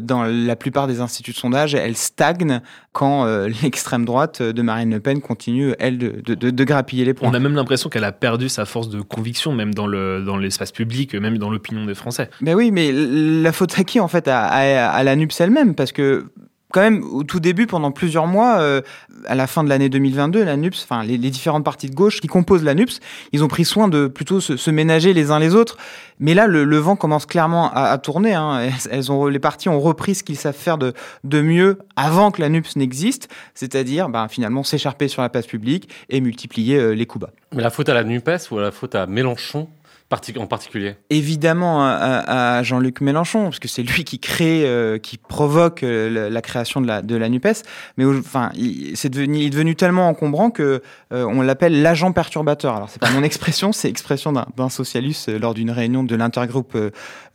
dans 0.00 0.24
la 0.24 0.56
plupart 0.56 0.86
des 0.86 1.00
instituts 1.00 1.32
de 1.32 1.36
sondage, 1.36 1.74
elle 1.74 1.96
stagne 2.04 2.60
quand 2.92 3.26
euh, 3.26 3.48
l'extrême 3.62 4.04
droite 4.04 4.42
de 4.42 4.62
Marine 4.62 4.90
Le 4.90 5.00
Pen 5.00 5.20
continue, 5.20 5.74
elle, 5.78 5.98
de, 5.98 6.34
de, 6.34 6.64
grappiller 6.64 7.04
les 7.04 7.14
points. 7.14 7.28
On 7.28 7.34
a 7.34 7.38
même 7.38 7.54
l'impression 7.54 7.90
qu'elle 7.90 8.04
a 8.04 8.12
perdu 8.12 8.48
sa 8.48 8.64
force 8.64 8.88
de 8.88 9.00
conviction, 9.00 9.52
même 9.52 9.74
dans, 9.74 9.86
le, 9.86 10.22
dans 10.22 10.36
l'espace 10.36 10.72
public, 10.72 11.14
même 11.14 11.38
dans 11.38 11.50
l'opinion 11.50 11.84
des 11.84 11.94
Français. 11.94 12.30
Ben 12.40 12.54
oui, 12.54 12.70
mais 12.70 12.92
la 12.92 13.52
faute 13.52 13.78
à 13.78 13.84
qui, 13.84 14.00
en 14.00 14.08
fait? 14.08 14.28
À, 14.28 14.46
à 14.46 15.02
la 15.02 15.16
NUPS 15.16 15.40
elle-même 15.40 15.74
Parce 15.74 15.92
que 15.92 16.26
quand 16.74 16.80
même, 16.80 17.04
au 17.04 17.22
tout 17.22 17.38
début, 17.38 17.68
pendant 17.68 17.92
plusieurs 17.92 18.26
mois, 18.26 18.58
euh, 18.58 18.82
à 19.26 19.36
la 19.36 19.46
fin 19.46 19.62
de 19.62 19.68
l'année 19.68 19.88
2022, 19.88 20.42
la 20.42 20.56
enfin 20.56 21.04
les, 21.04 21.18
différentes 21.18 21.64
parties 21.64 21.88
de 21.88 21.94
gauche 21.94 22.20
qui 22.20 22.26
composent 22.26 22.64
la 22.64 22.74
NUPS, 22.74 22.98
ils 23.30 23.44
ont 23.44 23.48
pris 23.48 23.64
soin 23.64 23.86
de 23.86 24.08
plutôt 24.08 24.40
se, 24.40 24.70
ménager 24.72 25.12
les 25.12 25.30
uns 25.30 25.38
les 25.38 25.54
autres. 25.54 25.76
Mais 26.18 26.34
là, 26.34 26.48
le, 26.48 26.76
vent 26.78 26.96
commence 26.96 27.26
clairement 27.26 27.72
à, 27.72 27.96
tourner. 27.98 28.34
Hein. 28.34 28.70
Elles, 28.90 29.12
ont, 29.12 29.26
les 29.28 29.38
partis 29.38 29.68
ont 29.68 29.80
repris 29.80 30.16
ce 30.16 30.24
qu'ils 30.24 30.36
savent 30.36 30.56
faire 30.56 30.76
de, 30.76 30.94
de 31.22 31.40
mieux 31.40 31.78
avant 31.94 32.32
que 32.32 32.40
la 32.40 32.48
NUPS 32.48 32.74
n'existe, 32.74 33.28
c'est-à-dire 33.54 34.08
ben, 34.08 34.26
finalement 34.26 34.64
s'écharper 34.64 35.06
sur 35.06 35.22
la 35.22 35.28
place 35.28 35.46
publique 35.46 35.88
et 36.10 36.20
multiplier 36.20 36.76
euh, 36.76 36.90
les 36.90 37.06
coups 37.06 37.26
bas. 37.26 37.30
Mais 37.54 37.62
la 37.62 37.70
faute 37.70 37.88
à 37.88 37.94
la 37.94 38.02
NUPES 38.02 38.50
ou 38.50 38.58
la 38.58 38.72
faute 38.72 38.96
à 38.96 39.06
Mélenchon 39.06 39.68
en 40.36 40.46
particulier 40.46 40.94
Évidemment 41.10 41.84
à, 41.84 42.62
Jean-Luc 42.62 43.00
Mélenchon, 43.00 43.44
parce 43.44 43.58
que 43.58 43.68
c'est 43.68 43.82
lui 43.82 44.04
qui 44.04 44.18
crée, 44.18 44.64
euh, 44.64 44.98
qui 44.98 45.18
provoque 45.18 45.82
euh, 45.82 46.30
la, 46.30 46.42
création 46.42 46.80
de 46.80 46.86
la, 46.86 47.02
de 47.02 47.16
la 47.16 47.28
NUPES. 47.28 47.62
Mais 47.96 48.04
enfin, 48.04 48.50
il, 48.54 48.96
c'est 48.96 49.08
devenu, 49.08 49.38
il 49.38 49.46
est 49.46 49.50
devenu 49.50 49.74
tellement 49.74 50.08
encombrant 50.08 50.50
que 50.50 50.82
euh, 51.12 51.24
on 51.24 51.42
l'appelle 51.42 51.82
l'agent 51.82 52.12
perturbateur. 52.12 52.76
Alors 52.76 52.88
c'est 52.90 53.00
pas 53.00 53.10
mon 53.10 53.22
expression, 53.24 53.72
c'est 53.72 53.88
expression 53.88 54.32
d'un, 54.32 54.68
socialiste 54.68 55.28
lors 55.38 55.54
d'une 55.54 55.70
réunion 55.70 56.04
de 56.04 56.16
l'intergroupe 56.16 56.76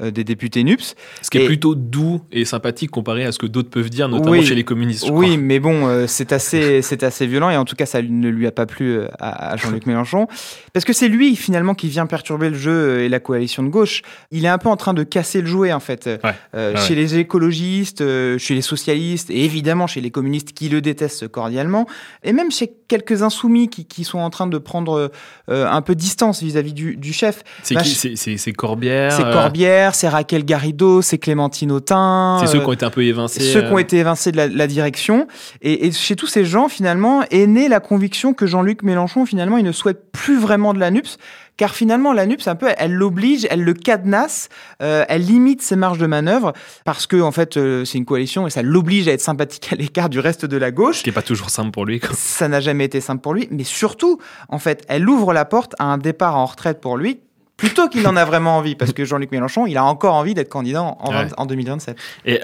des 0.02 0.24
députés 0.24 0.64
NUPS. 0.64 0.96
Ce 1.22 1.30
qui 1.30 1.38
est 1.38 1.46
plutôt 1.46 1.76
doux 1.76 2.22
et 2.32 2.44
sympathique 2.44 2.92
comparé 2.92 3.26
à 3.26 3.32
ce 3.32 3.40
que 3.40 3.46
d'autres 3.46 3.70
peuvent 3.70 3.90
dire, 3.90 4.10
notamment 4.10 4.42
chez 4.42 4.56
les 4.56 4.64
communistes. 4.64 5.10
oui, 5.12 5.38
mais 5.38 5.60
bon, 5.60 5.88
c'est 6.08 6.34
assez, 6.34 7.28
violent 7.28 7.50
et 7.50 7.58
en 7.58 7.66
tout 7.66 7.76
cas 7.76 7.86
ça 7.86 8.02
ne 8.02 8.30
lui 8.30 8.48
a 8.48 8.52
pas 8.52 8.66
plu 8.66 9.02
à, 9.20 9.52
à 9.52 9.58
Jean-Luc 9.58 9.86
Mélenchon, 9.86 10.28
parce 10.74 10.86
que 10.86 10.94
c'est 10.94 11.08
lui 11.08 11.36
finalement 11.36 11.76
qui 11.76 11.88
vient 11.88 12.08
perturber 12.08 12.50
le 12.50 12.58
jeu 12.58 12.69
et 12.70 13.10
la 13.10 13.20
coalition 13.20 13.64
de 13.64 13.70
gauche, 13.70 14.02
il 14.32 14.46
est 14.46 14.50
un 14.50 14.58
peu 14.58 14.70
en 14.70 14.78
train 14.78 14.94
de 14.94 15.04
casser 15.04 15.42
le 15.42 15.48
jouet 15.48 15.74
en 15.74 15.80
fait. 15.80 16.10
Euh, 16.56 16.76
chez 16.78 16.96
les 16.96 17.18
écologistes, 17.18 18.02
euh, 18.02 18.38
chez 18.38 18.56
les 18.56 18.62
socialistes 18.62 19.30
et 19.30 19.46
évidemment 19.46 19.88
chez 19.88 20.02
les 20.02 20.12
communistes 20.12 20.54
qui 20.54 20.70
le 20.70 20.82
détestent 20.82 21.28
cordialement, 21.28 21.86
et 22.24 22.34
même 22.34 22.52
chez 22.52 22.72
quelques 22.88 23.22
insoumis 23.24 23.70
qui, 23.70 23.86
qui 23.86 24.04
sont 24.04 24.20
en 24.20 24.30
train 24.30 24.48
de 24.48 24.58
prendre 24.58 25.12
euh, 25.50 25.68
un 25.68 25.82
peu 25.82 25.96
distance 25.96 26.42
vis-à-vis 26.42 26.74
du, 26.74 26.96
du, 26.96 27.14
chef. 27.14 27.44
C'est 27.64 27.76
qui 27.76 28.38
C'est 28.38 28.54
Corbière 28.54 29.12
C'est 29.12 29.24
Corbière, 29.24 29.96
c'est 29.96 30.08
Raquel 30.08 30.46
Garrido, 30.46 31.02
c'est 31.02 31.18
Clémentine 31.18 31.72
Autain. 31.72 32.40
C'est 32.42 32.48
ceux 32.48 32.60
qui 32.60 32.66
ont 32.66 32.74
été 32.74 32.86
un 32.86 32.90
peu 32.90 33.04
évincés. 33.04 33.42
Ceux 33.42 33.62
qui 33.62 33.72
ont 33.72 33.78
été 33.78 33.98
évincés 33.98 34.32
de 34.32 34.38
la, 34.38 34.48
la 34.48 34.68
direction. 34.68 35.28
Et, 35.62 35.88
et, 35.88 35.92
chez 35.92 36.16
tous 36.16 36.28
ces 36.28 36.46
gens, 36.46 36.70
finalement, 36.70 37.24
est 37.30 37.48
née 37.48 37.68
la 37.68 37.80
conviction 37.80 38.34
que 38.34 38.48
Jean-Luc 38.48 38.84
Mélenchon, 38.84 39.26
finalement, 39.26 39.58
il 39.58 39.66
ne 39.66 39.72
souhaite 39.72 40.12
plus 40.12 40.40
vraiment 40.40 40.74
de 40.74 40.80
la 40.80 40.92
NUPS 40.92 41.18
car 41.60 41.76
finalement 41.76 42.14
la 42.14 42.26
NUPS 42.26 42.48
un 42.48 42.56
peu 42.56 42.70
elle 42.78 42.94
l'oblige, 42.94 43.46
elle 43.50 43.64
le 43.66 43.74
cadenasse, 43.74 44.48
euh, 44.82 45.04
elle 45.10 45.26
limite 45.26 45.62
ses 45.62 45.76
marges 45.76 45.98
de 45.98 46.06
manœuvre 46.06 46.54
parce 46.86 47.06
que 47.06 47.22
en 47.22 47.34
fait 47.34 47.58
euh, 47.58 47.84
c'est 47.84 47.98
une 47.98 48.06
coalition 48.06 48.48
et 48.48 48.50
ça 48.50 48.62
l'oblige 48.62 49.10
à 49.10 49.12
être 49.12 49.20
sympathique 49.20 49.74
à 49.74 49.76
l'écart 49.76 50.08
du 50.08 50.22
reste 50.22 50.46
de 50.46 50.56
la 50.56 50.72
gauche. 50.72 51.00
Ce 51.00 51.04
qui 51.04 51.10
n'est 51.10 51.14
pas 51.14 51.22
toujours 51.22 51.50
simple 51.50 51.72
pour 51.72 51.86
lui. 51.86 52.00
Ça 52.14 52.48
n'a 52.48 52.62
jamais 52.62 52.86
été 52.86 53.02
simple 53.02 53.22
pour 53.22 53.34
lui, 53.34 53.50
mais 53.52 53.66
surtout 53.66 54.20
en 54.48 54.58
fait 54.58 54.86
elle 54.88 55.08
ouvre 55.10 55.34
la 55.34 55.44
porte 55.44 55.76
à 55.80 55.84
un 55.84 55.98
départ 55.98 56.38
en 56.38 56.46
retraite 56.46 56.80
pour 56.80 56.96
lui 56.96 57.20
plutôt 57.58 57.90
qu'il 57.90 58.08
en 58.08 58.16
a 58.16 58.24
vraiment 58.24 58.56
envie 58.56 58.76
parce 58.76 58.94
que 58.94 59.04
Jean-Luc 59.04 59.34
Mélenchon 59.34 59.68
il 59.68 59.76
a 59.76 59.84
encore 59.84 60.16
envie 60.16 60.34
d'être 60.34 60.48
candidat 60.48 60.82
en, 60.82 60.96
en 61.38 61.46
2027. 61.46 61.98
Et 62.24 62.40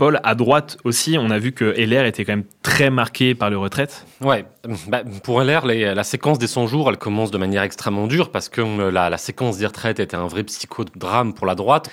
Paul, 0.00 0.18
à 0.24 0.34
droite 0.34 0.78
aussi, 0.84 1.18
on 1.18 1.28
a 1.28 1.38
vu 1.38 1.52
que 1.52 1.66
LR 1.76 2.06
était 2.06 2.24
quand 2.24 2.32
même 2.32 2.46
très 2.62 2.88
marqué 2.88 3.34
par 3.34 3.50
le 3.50 3.58
retraite. 3.58 4.06
Ouais, 4.22 4.46
bah, 4.88 5.02
pour 5.22 5.42
LR, 5.42 5.66
la 5.66 6.04
séquence 6.04 6.38
des 6.38 6.46
100 6.46 6.68
jours, 6.68 6.88
elle 6.88 6.96
commence 6.96 7.30
de 7.30 7.36
manière 7.36 7.62
extrêmement 7.64 8.06
dure 8.06 8.30
parce 8.30 8.48
que 8.48 8.62
la, 8.88 9.10
la 9.10 9.18
séquence 9.18 9.58
des 9.58 9.66
retraites 9.66 10.00
était 10.00 10.16
un 10.16 10.26
vrai 10.26 10.42
psychodrame 10.42 11.34
pour 11.34 11.46
la 11.46 11.54
droite. 11.54 11.90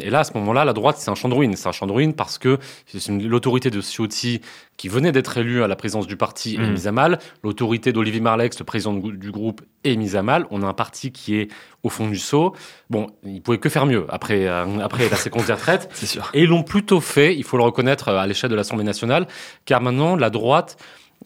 Et 0.00 0.10
là, 0.10 0.20
à 0.20 0.24
ce 0.24 0.32
moment-là, 0.34 0.64
la 0.64 0.72
droite, 0.72 0.96
c'est 0.98 1.10
un 1.10 1.14
champ 1.14 1.28
de 1.28 1.34
ruines. 1.34 1.54
C'est 1.56 1.68
un 1.68 1.72
champ 1.72 1.86
de 1.86 1.92
ruines 1.92 2.14
parce 2.14 2.38
que 2.38 2.58
l'autorité 3.20 3.70
de 3.70 3.80
Ciotti, 3.80 4.40
qui 4.76 4.88
venait 4.88 5.12
d'être 5.12 5.38
élu 5.38 5.62
à 5.62 5.68
la 5.68 5.76
présidence 5.76 6.06
du 6.06 6.16
parti, 6.16 6.56
est 6.56 6.58
Mm. 6.58 6.70
mise 6.72 6.86
à 6.86 6.92
mal. 6.92 7.18
L'autorité 7.42 7.92
d'Olivier 7.92 8.20
Marlex, 8.20 8.58
le 8.58 8.64
président 8.64 8.92
du 8.94 9.16
du 9.16 9.30
groupe, 9.30 9.62
est 9.84 9.96
mise 9.96 10.16
à 10.16 10.22
mal. 10.22 10.46
On 10.50 10.62
a 10.62 10.66
un 10.66 10.74
parti 10.74 11.12
qui 11.12 11.36
est 11.36 11.48
au 11.82 11.88
fond 11.88 12.08
du 12.08 12.18
seau. 12.18 12.54
Bon, 12.90 13.06
il 13.24 13.40
pouvait 13.42 13.58
que 13.58 13.68
faire 13.68 13.86
mieux 13.86 14.06
après, 14.08 14.46
euh, 14.46 14.78
après 14.80 15.08
la 15.08 15.16
séquence 15.16 15.46
des 15.46 15.52
retraites. 15.52 15.88
C'est 15.94 16.06
sûr. 16.06 16.30
Et 16.34 16.42
ils 16.42 16.48
l'ont 16.48 16.62
plutôt 16.62 17.00
fait, 17.00 17.36
il 17.36 17.44
faut 17.44 17.56
le 17.56 17.62
reconnaître, 17.64 18.08
euh, 18.08 18.18
à 18.18 18.26
l'échelle 18.26 18.50
de 18.50 18.56
l'Assemblée 18.56 18.84
nationale, 18.84 19.26
car 19.64 19.80
maintenant, 19.80 20.16
la 20.16 20.30
droite 20.30 20.76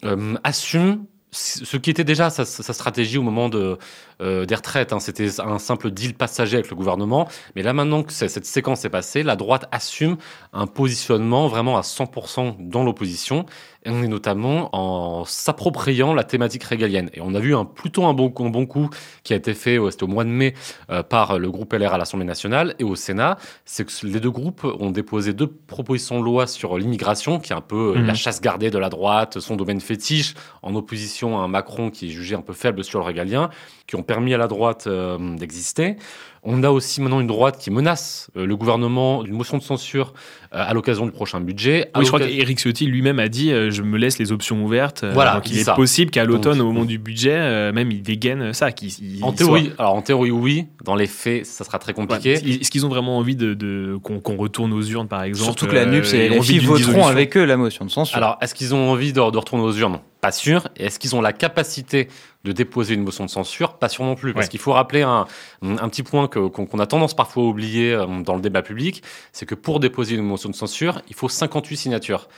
euh, 0.03 0.35
assume 0.43 1.05
ce 1.33 1.77
qui 1.77 1.89
était 1.89 2.03
déjà 2.03 2.29
sa, 2.29 2.45
stratégie 2.45 3.17
au 3.17 3.23
moment 3.23 3.49
de, 3.49 3.77
euh, 4.21 4.45
des 4.45 4.55
retraites. 4.55 4.93
hein. 4.93 4.99
C'était 4.99 5.39
un 5.41 5.59
simple 5.59 5.89
deal 5.91 6.13
passager 6.13 6.57
avec 6.57 6.69
le 6.69 6.75
gouvernement. 6.75 7.27
Mais 7.55 7.63
là, 7.63 7.73
maintenant 7.73 8.03
que 8.03 8.13
cette 8.13 8.45
séquence 8.45 8.85
est 8.85 8.89
passée, 8.89 9.23
la 9.23 9.35
droite 9.35 9.65
assume 9.71 10.17
un 10.53 10.67
positionnement 10.67 11.47
vraiment 11.47 11.77
à 11.77 11.81
100% 11.81 12.55
dans 12.59 12.83
l'opposition, 12.83 13.45
et 13.85 14.07
notamment 14.07 14.69
en 14.73 15.25
s'appropriant 15.25 16.13
la 16.13 16.23
thématique 16.23 16.63
régalienne. 16.63 17.09
Et 17.13 17.21
on 17.21 17.33
a 17.35 17.39
vu 17.39 17.55
un, 17.55 17.65
plutôt 17.65 18.05
un 18.05 18.13
bon, 18.13 18.33
un 18.39 18.49
bon 18.49 18.65
coup 18.65 18.89
qui 19.23 19.33
a 19.33 19.35
été 19.35 19.53
fait, 19.53 19.77
au 19.77 19.89
mois 20.07 20.23
de 20.23 20.29
mai, 20.29 20.53
euh, 20.89 21.03
par 21.03 21.39
le 21.39 21.49
groupe 21.51 21.73
LR 21.73 21.93
à 21.93 21.97
l'Assemblée 21.97 22.25
nationale 22.25 22.75
et 22.79 22.83
au 22.83 22.95
Sénat. 22.95 23.37
C'est 23.65 23.85
que 23.85 24.07
les 24.07 24.19
deux 24.19 24.31
groupes 24.31 24.65
ont 24.79 24.91
déposé 24.91 25.33
deux 25.33 25.47
propositions 25.47 26.19
de 26.19 26.25
loi 26.25 26.47
sur 26.47 26.77
l'immigration, 26.77 27.39
qui 27.39 27.53
est 27.53 27.55
un 27.55 27.61
peu 27.61 27.93
euh, 27.95 27.99
Mhm. 27.99 28.07
la 28.07 28.13
chasse 28.13 28.41
gardée 28.41 28.69
de 28.69 28.77
la 28.77 28.89
droite, 28.89 29.39
son 29.39 29.55
domaine 29.55 29.81
fétiche, 29.81 30.33
en 30.61 30.75
opposition 30.75 31.39
à 31.39 31.43
un 31.43 31.47
Macron 31.47 31.89
qui 31.89 32.07
est 32.07 32.11
jugé 32.11 32.35
un 32.35 32.41
peu 32.41 32.53
faible 32.53 32.83
sur 32.83 32.99
le 32.99 33.05
régalien, 33.05 33.49
qui 33.87 33.95
ont 33.95 34.03
permis 34.03 34.33
à 34.33 34.37
la 34.37 34.47
droite 34.47 34.85
euh, 34.87 35.17
d'exister. 35.37 35.97
On 36.45 36.61
a 36.63 36.69
aussi 36.71 36.99
maintenant 37.01 37.21
une 37.21 37.27
droite 37.27 37.57
qui 37.57 37.71
menace 37.71 38.27
euh, 38.35 38.45
le 38.45 38.55
gouvernement 38.57 39.23
d'une 39.23 39.33
motion 39.35 39.57
de 39.57 39.63
censure 39.63 40.13
euh, 40.53 40.63
à 40.67 40.73
l'occasion 40.73 41.05
du 41.05 41.11
prochain 41.13 41.39
budget. 41.39 41.89
Oui, 41.95 42.01
je 42.03 42.07
crois 42.07 42.19
qu'Éric 42.19 42.59
Ciotti 42.59 42.85
lui-même 42.85 43.17
a 43.19 43.29
dit 43.29 43.51
euh, 43.53 43.71
je 43.71 43.81
me 43.81 43.97
laisse 43.97 44.19
les 44.19 44.31
options 44.33 44.61
ouvertes. 44.63 45.03
euh, 45.05 45.11
Voilà, 45.13 45.35
donc 45.35 45.49
il 45.49 45.57
est 45.57 45.63
ça. 45.63 45.73
possible 45.73 46.11
qu'à 46.11 46.25
l'automne, 46.25 46.59
au 46.59 46.65
moment 46.65 46.83
du 46.83 46.97
budget, 46.97 47.31
euh, 47.37 47.71
même 47.71 47.91
il 47.91 48.01
dégaine 48.01 48.51
ça. 48.53 48.69
il- 48.81 49.23
En 49.23 49.31
il 49.31 49.35
théorie, 49.35 49.65
soit- 49.67 49.73
alors 49.79 49.95
en 49.95 50.01
théorie 50.01 50.31
oui, 50.31 50.65
dans 50.83 50.95
les 50.95 51.07
faits 51.07 51.45
ça 51.45 51.63
sera 51.63 51.79
très 51.79 51.91
Ouais, 51.93 52.05
compliqué. 52.05 52.33
Est-ce 52.33 52.69
qu'ils 52.69 52.85
ont 52.85 52.89
vraiment 52.89 53.17
envie 53.17 53.37
de, 53.37 53.53
de- 53.53 53.97
qu'on 54.03 54.35
retourne 54.35 54.73
aux 54.73 54.81
urnes, 54.83 55.07
par 55.07 55.23
exemple 55.23 55.45
Surtout 55.45 55.67
que 55.67 55.75
la 55.75 55.85
NUPS 55.85 56.13
euh, 56.13 56.17
et 56.17 56.39
d'une 56.41 56.59
voteront 56.65 57.07
avec 57.07 57.37
eux 57.37 57.45
la 57.45 57.55
motion 57.55 57.85
de 57.85 57.89
censure. 57.91 58.17
Alors, 58.17 58.37
est-ce 58.41 58.53
qu'ils 58.53 58.75
ont 58.75 58.89
envie 58.91 59.13
de, 59.13 59.19
de 59.31 59.37
retourner 59.37 59.63
aux 59.63 59.73
urnes? 59.73 59.99
Pas 60.23 60.31
sûr. 60.31 60.69
Est-ce 60.77 60.99
qu'ils 60.99 61.17
ont 61.17 61.21
la 61.21 61.33
capacité 61.33 62.07
de 62.45 62.53
déposer 62.53 62.93
une 62.93 63.03
motion 63.03 63.25
de 63.25 63.29
censure? 63.29 63.73
Pas 63.73 63.89
sûr 63.89 64.05
non 64.05 64.15
plus. 64.15 64.33
Parce 64.33 64.45
Ouais. 64.45 64.49
qu'il 64.51 64.59
faut 64.61 64.71
rappeler 64.71 65.01
un, 65.01 65.27
un 65.61 65.89
petit 65.89 66.01
point 66.01 66.29
qu'on 66.29 66.79
a 66.79 66.87
tendance 66.87 67.13
parfois 67.13 67.43
à 67.43 67.45
oublier 67.47 67.91
euh, 67.93 68.05
dans 68.21 68.35
le 68.35 68.41
débat 68.41 68.61
public, 68.61 69.03
c'est 69.33 69.45
que 69.45 69.53
pour 69.53 69.81
déposer 69.81 70.15
une 70.15 70.23
motion 70.23 70.47
de 70.47 70.55
censure, 70.55 71.01
il 71.09 71.13
faut 71.15 71.27
58 71.27 71.75
signatures. 71.75 72.29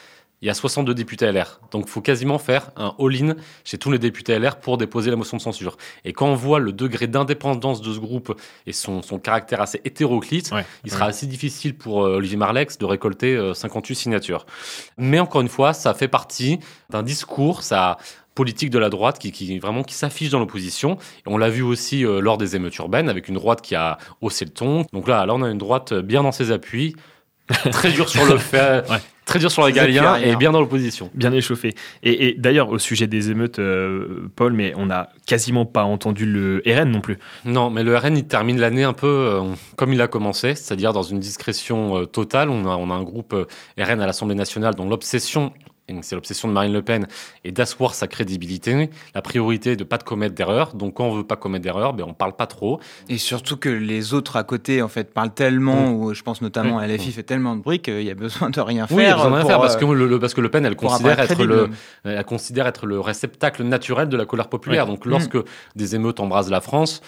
Il 0.42 0.48
y 0.48 0.52
a 0.52 0.54
62 0.54 0.94
députés 0.94 1.32
LR. 1.32 1.60
Donc, 1.72 1.86
il 1.88 1.90
faut 1.90 2.02
quasiment 2.02 2.38
faire 2.38 2.72
un 2.76 2.94
all-in 3.00 3.36
chez 3.64 3.78
tous 3.78 3.92
les 3.92 4.00
députés 4.00 4.38
LR 4.38 4.58
pour 4.58 4.78
déposer 4.78 5.10
la 5.10 5.16
motion 5.16 5.38
de 5.38 5.42
censure. 5.42 5.78
Et 6.04 6.14
quand 6.14 6.28
on 6.28 6.36
voit 6.36 6.60
le 6.60 6.72
degré 6.72 7.08
d'indépendance 7.08 7.82
de 7.82 7.94
ce 7.94 8.00
groupe 8.00 8.40
et 8.68 8.74
son, 8.74 9.02
son 9.02 9.20
caractère 9.20 9.62
assez 9.62 9.82
hétéroclite, 9.86 10.52
Ouais, 10.52 10.66
il 10.84 10.92
sera 10.92 11.06
assez 11.06 11.26
difficile 11.26 11.76
pour 11.76 12.06
euh, 12.06 12.18
Olivier 12.18 12.38
Marlex 12.38 12.78
de 12.78 12.86
récolter 12.86 13.36
euh, 13.36 13.54
58 13.54 13.96
signatures. 13.96 14.46
Mais 14.98 15.20
encore 15.20 15.42
une 15.42 15.50
fois, 15.50 15.74
ça 15.74 15.94
fait 15.94 16.08
partie 16.08 16.60
d'un 16.90 17.04
discours, 17.04 17.64
ça 17.64 17.98
politique 18.36 18.70
de 18.70 18.78
la 18.78 18.90
droite 18.90 19.18
qui, 19.18 19.32
qui 19.32 19.58
vraiment 19.60 19.84
qui 19.84 19.96
s'affiche 19.96 20.30
dans 20.30 20.40
l'opposition. 20.40 20.98
Et 21.26 21.28
on 21.30 21.38
l'a 21.38 21.50
vu 21.50 21.64
aussi 21.64 22.06
euh, 22.06 22.20
lors 22.20 22.38
des 22.38 22.56
émeutes 22.56 22.76
urbaines 22.78 23.10
avec 23.10 23.30
une 23.30 23.36
droite 23.36 23.62
qui 23.62 23.74
a 23.76 23.98
haussé 24.22 24.46
le 24.46 24.52
ton. 24.52 24.86
Donc 24.94 25.08
là, 25.08 25.26
là 25.26 25.34
on 25.34 25.42
a 25.42 25.50
une 25.50 25.58
droite 25.58 25.94
euh, 25.94 26.02
bien 26.02 26.22
dans 26.22 26.34
ses 26.34 26.52
appuis, 26.52 26.96
très 27.72 27.92
dur 27.92 28.10
sur 28.10 28.26
le 28.26 28.38
fait, 28.38 28.88
Ouais. 28.90 28.98
Très 29.36 29.40
dur 29.40 29.52
sur 29.52 29.66
les 29.66 29.74
galiens 29.74 30.16
et 30.16 30.36
bien 30.36 30.52
dans 30.52 30.62
l'opposition. 30.62 31.10
Bien 31.14 31.34
échauffé. 31.34 31.74
Et, 32.04 32.28
et 32.28 32.34
d'ailleurs, 32.38 32.70
au 32.70 32.80
sujet 32.80 33.08
des 33.08 33.32
émeutes, 33.32 33.60
euh, 33.60 34.30
Paul, 34.36 34.54
mais 34.54 34.74
on 34.78 34.86
n'a 34.86 35.10
quasiment 35.26 35.66
pas 35.66 35.84
entendu 35.84 36.26
le 36.26 36.64
RN 36.66 36.90
non 36.90 37.02
plus. 37.02 37.20
Non, 37.44 37.70
mais 37.70 37.84
le 37.84 37.98
RN, 37.98 38.16
il 38.18 38.26
termine 38.26 38.60
l'année 38.60 38.84
un 38.84 38.94
peu 38.94 39.08
euh, 39.08 39.42
comme 39.76 39.92
il 39.92 40.02
a 40.02 40.08
commencé, 40.08 40.56
c'est-à-dire 40.56 40.94
dans 40.94 41.04
une 41.04 41.20
discrétion 41.20 41.98
euh, 41.98 42.06
totale. 42.06 42.50
On 42.50 42.66
a, 42.66 42.76
on 42.78 42.90
a 42.92 42.94
un 42.94 43.04
groupe 43.04 43.34
euh, 43.34 43.46
RN 43.78 44.00
à 44.00 44.06
l'Assemblée 44.06 44.36
nationale 44.36 44.76
dont 44.76 44.88
l'obsession, 44.88 45.52
c'est 46.02 46.16
l'obsession 46.16 46.48
de 46.48 46.54
Marine 46.54 46.74
Le 46.74 46.82
Pen, 46.82 47.08
est 47.44 47.52
d'asseoir 47.52 47.94
sa 47.94 48.08
crédibilité. 48.08 48.90
La 49.14 49.22
priorité 49.22 49.72
est 49.74 49.76
de 49.76 49.84
pas 49.84 49.98
de 49.98 50.04
commettre 50.04 50.36
d'erreurs. 50.36 50.74
Donc 50.76 50.96
quand 50.96 51.06
on 51.06 51.16
veut 51.16 51.24
pas 51.24 51.36
commettre 51.36 51.64
d'erreurs, 51.64 51.94
ben, 51.94 52.06
on 52.08 52.14
parle 52.14 52.36
pas 52.36 52.48
trop. 52.48 52.80
Et 53.10 53.18
surtout 53.18 53.58
que 53.58 53.70
les 53.70 54.14
autres 54.14 54.36
à 54.36 54.44
côté, 54.44 54.82
en 54.82 54.88
fait, 54.88 55.14
parlent 55.14 55.34
tellement, 55.34 55.92
ou 55.94 56.14
je 56.14 56.24
pense 56.24 56.42
notamment 56.42 56.80
à 56.80 56.88
LFI 56.88 57.12
fait 57.12 57.24
tellement 57.24 57.56
de 57.56 57.62
bruit 57.62 57.80
qu'il 57.80 58.02
y 58.04 58.10
a 58.12 58.16
besoin 58.16 58.50
de 58.50 58.60
rien 58.62 58.88
faire. 58.88 58.98
Oui, 58.98 59.04
il 59.04 59.08
y 59.08 59.12
a 59.12 59.16
besoin 59.16 59.30
de 59.32 59.36
rien 59.36 59.46
faire 59.46 59.60
parce 59.60 59.76
euh, 59.76 59.80
que 59.80 59.86
le, 59.86 60.08
le- 60.08 60.20
parce 60.20 60.34
que 60.34 60.42
Le 60.42 60.50
Pen, 60.50 60.66
elle 60.66 60.76
considère 60.76 61.20
être 61.20 61.44
le, 61.44 61.70
elle 62.04 62.24
considère 62.26 62.68
être 62.68 62.86
le 62.86 63.00
réceptacle 63.00 63.64
naturel 63.64 64.10
de 64.10 64.18
la 64.18 64.26
colère 64.26 64.48
populaire. 64.50 64.86
Donc 64.88 65.06
lorsque 65.06 65.38
des 65.76 65.96
émeutes 65.96 66.20
embrasent 66.20 66.50
la 66.52 66.62
France, 66.62 67.02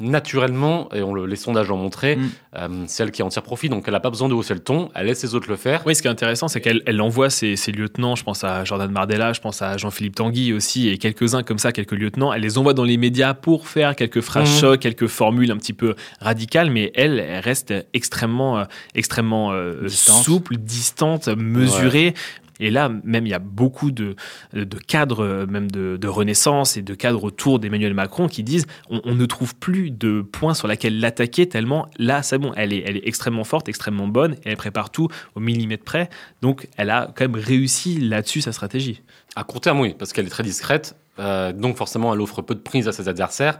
naturellement, 0.00 0.88
et 0.94 1.02
on 1.02 1.12
le- 1.14 1.26
les 1.26 1.36
sondages 1.36 1.68
l'ont 1.68 1.76
montré, 1.76 2.16
Mm. 2.16 2.30
euh, 2.56 2.68
c'est 2.86 3.02
elle 3.02 3.10
qui 3.10 3.22
en 3.22 3.28
tire 3.28 3.42
profit. 3.42 3.68
Donc 3.68 3.84
elle 3.86 3.92
n'a 3.92 4.00
pas 4.00 4.10
besoin 4.10 4.28
de 4.28 4.34
hausser 4.34 4.54
le 4.54 4.60
ton. 4.60 4.88
Elle 4.94 5.06
laisse 5.06 5.22
les 5.22 5.34
autres 5.34 5.48
le 5.50 5.56
faire. 5.56 5.82
Oui, 5.86 5.94
ce 5.94 6.02
qui 6.02 6.08
est 6.08 6.10
intéressant, 6.10 6.48
c'est 6.48 6.60
qu'elle 6.60 6.82
elle 6.86 7.00
envoie 7.00 7.30
ses, 7.30 7.56
ses 7.56 7.72
lieutenants, 7.72 8.16
je 8.16 8.24
pense 8.24 8.44
à 8.44 8.64
Jordan 8.64 8.90
Bardella, 8.90 9.32
je 9.32 9.40
pense 9.40 9.60
à 9.62 9.76
Jean-Philippe 9.76 10.16
Tanguy 10.16 10.52
aussi, 10.52 10.88
et 10.88 10.98
quelques-uns 10.98 11.42
comme 11.42 11.58
ça, 11.58 11.72
quelques 11.72 11.92
lieutenants, 11.92 12.32
elle 12.32 12.42
les 12.42 12.56
envoie 12.58 12.74
dans 12.74 12.84
les 12.84 12.96
médias 12.96 13.34
pour 13.34 13.68
faire 13.68 13.94
quelques 13.96 14.20
phrases 14.20 14.50
Mhm. 14.54 14.60
chocs, 14.60 14.80
quelques 14.80 15.06
formules 15.08 15.50
un 15.50 15.56
petit 15.56 15.72
peu 15.74 15.94
radicales, 16.20 16.70
mais 16.70 16.90
elle, 16.94 17.18
elle 17.18 17.40
reste 17.40 17.74
extrêmement, 17.92 18.58
euh, 18.60 18.64
extrêmement 18.94 19.52
euh, 19.52 19.84
Distante. 19.86 20.24
souple, 20.24 20.56
distante, 20.56 21.28
mesurée. 21.28 22.14
Et 22.60 22.70
là, 22.70 22.90
même, 23.04 23.26
il 23.26 23.30
y 23.30 23.34
a 23.34 23.38
beaucoup 23.38 23.90
de, 23.90 24.16
de 24.52 24.78
cadres, 24.78 25.24
euh, 25.24 25.46
même 25.46 25.70
de, 25.70 26.08
Renaissance 26.08 26.76
et 26.76 26.82
de 26.82 26.94
cadres 26.94 27.22
autour 27.24 27.58
d'Emmanuel 27.58 27.92
Macron 27.92 28.28
qui 28.28 28.42
disent 28.42 28.66
on, 28.88 29.14
ne 29.14 29.26
trouve 29.26 29.54
plus 29.54 29.90
de 29.90 30.22
points 30.22 30.54
sur 30.54 30.66
lesquels 30.66 30.98
l'attaquer 31.00 31.46
tellement 31.48 31.88
là, 31.98 32.22
c'est 32.22 32.38
bon, 32.38 32.52
elle 32.56 32.72
est, 32.72 32.82
elle 32.86 32.96
est 32.96 33.06
extrêmement 33.06 33.44
forte, 33.44 33.68
extrêmement 33.68 34.08
bonne, 34.08 34.36
elle 34.44 34.56
prépare 34.56 34.90
tout 34.90 35.08
au 35.34 35.40
millimètre 35.40 35.84
près. 35.84 36.08
Donc, 36.40 36.66
elle 36.76 36.90
a 36.90 37.12
quand 37.14 37.28
même 37.28 37.40
réussi 37.40 37.98
là-dessus 37.98 38.40
sa 38.40 38.52
stratégie. 38.52 39.02
À 39.36 39.44
court 39.44 39.60
terme, 39.60 39.80
oui, 39.80 39.94
parce 39.98 40.12
qu'elle 40.12 40.26
est 40.26 40.30
très 40.30 40.42
discrète. 40.42 40.96
euh, 41.18 41.52
donc 41.52 41.76
forcément, 41.76 42.14
elle 42.14 42.20
offre 42.20 42.42
peu 42.42 42.54
de 42.54 42.60
prise 42.60 42.88
à 42.88 42.92
ses 42.92 43.08
adversaires. 43.08 43.58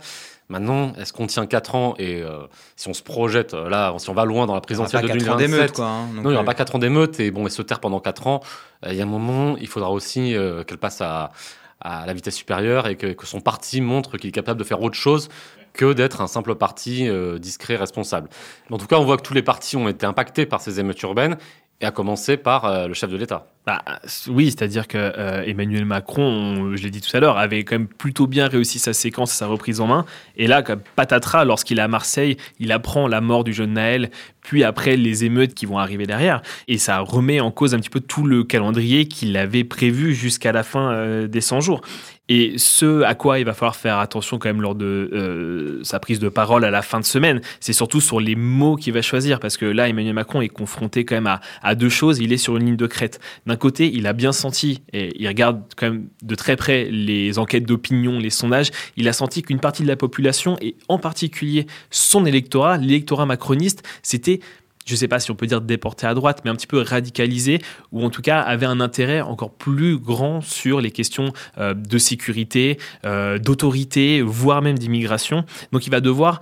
Maintenant, 0.49 0.95
est-ce 0.99 1.13
qu'on 1.13 1.27
tient 1.27 1.45
4 1.47 1.75
ans 1.75 1.95
et 1.99 2.23
euh, 2.23 2.39
si 2.75 2.89
on 2.89 2.95
se 2.95 3.03
projette 3.03 3.53
euh, 3.53 3.69
là, 3.69 3.95
si 3.99 4.09
on 4.09 4.15
va 4.15 4.25
loin 4.25 4.47
dans 4.47 4.55
la 4.55 4.63
présidentielle 4.63 5.03
pas 5.03 5.09
de 5.09 5.19
quatre 5.19 5.29
ans 5.31 5.37
2027, 5.37 5.51
d'émeute, 5.59 5.73
quoi. 5.77 5.85
hein. 5.87 6.07
Non, 6.15 6.23
il 6.23 6.29
n'y 6.29 6.33
aura 6.35 6.43
euh, 6.43 6.45
pas 6.45 6.55
4 6.55 6.77
ans 6.77 6.79
d'émeute 6.79 7.21
et 7.21 7.31
bon, 7.31 7.47
et 7.47 7.51
se 7.51 7.61
taire 7.61 7.81
pendant 7.81 8.01
4 8.01 8.27
ans. 8.27 8.41
euh, 8.87 8.93
Il 8.93 8.97
y 8.97 9.01
a 9.01 9.05
un 9.05 9.07
moment, 9.07 9.57
il 9.59 9.67
faudra 9.69 9.91
aussi 9.91 10.35
qu'elle 10.67 10.79
passe 10.79 11.01
à, 11.03 11.33
à 11.81 12.07
la 12.07 12.13
vitesse 12.15 12.35
supérieure 12.37 12.87
et 12.87 12.97
que, 12.97 13.09
que 13.09 13.27
son 13.27 13.41
parti 13.41 13.81
montre 13.83 14.17
qu'il 14.17 14.29
est 14.31 14.33
capable 14.33 14.59
de 14.59 14.65
faire 14.65 14.81
autre 14.83 14.97
chose 14.97 15.29
que 15.79 15.93
d'être 15.95 16.21
un 16.21 16.27
simple 16.27 16.57
parti 16.57 17.09
euh, 17.09 17.39
discret, 17.39 17.77
responsable. 17.77 18.29
En 18.71 18.79
tout 18.79 18.87
cas, 18.89 18.97
on 18.99 19.05
voit 19.05 19.17
que 19.17 19.23
tous 19.23 19.33
les 19.33 19.43
partis 19.43 19.77
ont 19.77 19.89
été 19.89 20.05
impactés 20.05 20.45
par 20.45 20.61
ces 20.61 20.81
émeutes 20.81 21.01
urbaines 21.03 21.39
et 21.81 21.87
à 21.87 21.93
commencer 21.93 22.37
par 22.37 22.65
euh, 22.65 22.89
le 22.89 22.95
chef 22.95 23.09
de 23.09 23.17
l'État. 23.17 23.47
Bah, 23.65 23.85
oui, 24.27 24.47
c'est-à-dire 24.47 24.89
que 24.89 24.99
euh, 24.99 25.45
Emmanuel 25.47 25.85
Macron, 25.85 26.25
on- 26.25 26.75
je 26.77 26.83
l'ai 26.83 26.91
dit 26.91 27.01
tout 27.01 27.17
à 27.17 27.21
l'heure, 27.21 27.39
avait 27.39 27.63
quand 27.63 27.77
même 27.77 27.87
plutôt 27.87 28.27
bien 28.27 28.49
réussi 28.49 28.81
sa 28.81 28.93
séquence, 28.93 29.31
sa 29.31 29.47
reprise 29.47 29.81
en 29.81 29.87
main. 29.87 30.05
Et 30.37 30.49
là, 30.49 30.65
patatras, 30.97 31.45
lorsqu'il 31.45 31.79
est 31.79 31.83
à 31.83 31.87
Marseille, 31.87 32.37
il 32.59 32.73
apprend 32.73 33.07
la 33.07 33.21
mort 33.21 33.45
du 33.45 33.53
jeune 33.53 33.75
Naël, 33.75 34.11
puis 34.41 34.65
après 34.65 34.97
les 34.97 35.25
émeutes 35.25 35.55
qui 35.55 35.67
vont 35.67 35.79
arriver 35.79 36.07
derrière. 36.07 36.43
Et 36.67 36.79
ça 36.79 36.99
remet 36.99 37.39
en 37.39 37.53
cause 37.53 37.73
un 37.73 37.79
petit 37.79 37.91
peu 37.91 38.01
tout 38.01 38.27
le 38.27 38.43
calendrier 38.43 39.07
qu'il 39.07 39.37
avait 39.37 39.63
prévu 39.63 40.13
jusqu'à 40.13 40.51
la 40.51 40.65
fin 40.65 41.27
des 41.29 41.41
100 41.41 41.61
jours. 41.61 41.83
Et 42.29 42.55
ce 42.59 43.03
à 43.03 43.15
quoi 43.15 43.39
il 43.39 43.45
va 43.45 43.55
falloir 43.55 43.77
faire 43.77 43.99
attention 43.99 44.39
quand 44.39 44.49
même 44.49 44.63
lors 44.63 44.75
de 44.75 45.11
euh, 45.13 45.83
sa 45.83 45.99
prise 45.99 46.19
de 46.19 46.29
parole 46.29 46.65
à 46.65 46.71
la 46.71 46.83
fin 46.83 47.01
de 47.01 47.05
semaine, 47.05 47.41
c'est 47.61 47.73
surtout 47.73 48.01
sur 48.01 48.21
les 48.21 48.35
mots 48.35 48.77
qu'il 48.77 48.93
va 48.93 49.03
choisir. 49.03 49.41
Parce 49.41 49.57
que 49.57 49.65
là, 49.65 49.89
Emmanuel 49.89 50.15
Macron 50.15 50.41
est 50.41 50.49
confronté 50.49 51.05
quand 51.05 51.15
même 51.15 51.27
à, 51.27 51.41
à 51.63 51.75
deux 51.75 51.89
choses. 51.89 52.19
Il 52.19 52.33
est 52.33 52.39
sur 52.39 52.57
une 52.57 52.67
ligne 52.67 52.77
de 52.77 52.87
crête. 52.87 53.21
D'un 53.47 53.57
côté, 53.57 53.91
il 53.93 54.07
a 54.07 54.13
bien 54.13 54.33
senti, 54.33 54.83
et 54.93 55.13
il 55.21 55.27
regarde 55.27 55.63
quand 55.77 55.91
même 55.91 56.09
de 56.23 56.35
très 56.35 56.57
près 56.57 56.89
les 56.91 57.39
enquêtes 57.39 57.65
d'opinion, 57.65 58.19
les 58.19 58.31
sondages, 58.31 58.71
il 58.97 59.09
a 59.09 59.13
senti 59.13 59.43
qu'une 59.43 59.61
partie 59.61 59.83
de 59.83 59.89
la 59.89 59.97
population, 59.97 60.57
et 60.61 60.77
en 60.89 60.99
particulier 60.99 61.67
son 61.91 62.27
électorat, 62.27 62.77
l'électorat 62.77 63.27
macroniste, 63.27 63.83
c'était 64.03 64.41
je 64.89 64.95
ne 64.95 64.97
sais 64.97 65.09
pas 65.09 65.21
si 65.21 65.31
on 65.31 65.35
peut 65.35 65.47
dire 65.47 65.61
déporté 65.61 66.07
à 66.07 66.15
droite, 66.15 66.41
mais 66.45 66.51
un 66.51 66.55
petit 66.55 66.67
peu 66.67 66.81
radicalisé, 66.81 67.61
ou 67.93 68.05
en 68.05 68.11
tout 68.11 68.23
cas 68.23 68.41
avait 68.41 68.67
un 68.67 68.81
intérêt 68.81 69.21
encore 69.21 69.53
plus 69.53 69.99
grand 69.99 70.41
sur 70.41 70.81
les 70.81 70.91
questions 70.91 71.33
euh, 71.59 71.75
de 71.75 71.99
sécurité, 71.99 72.79
euh, 73.05 73.39
d'autorité, 73.39 74.23
voire 74.23 74.63
même 74.63 74.79
d'immigration. 74.79 75.45
Donc 75.73 75.87
il 75.87 75.91
va 75.91 76.01
devoir 76.01 76.41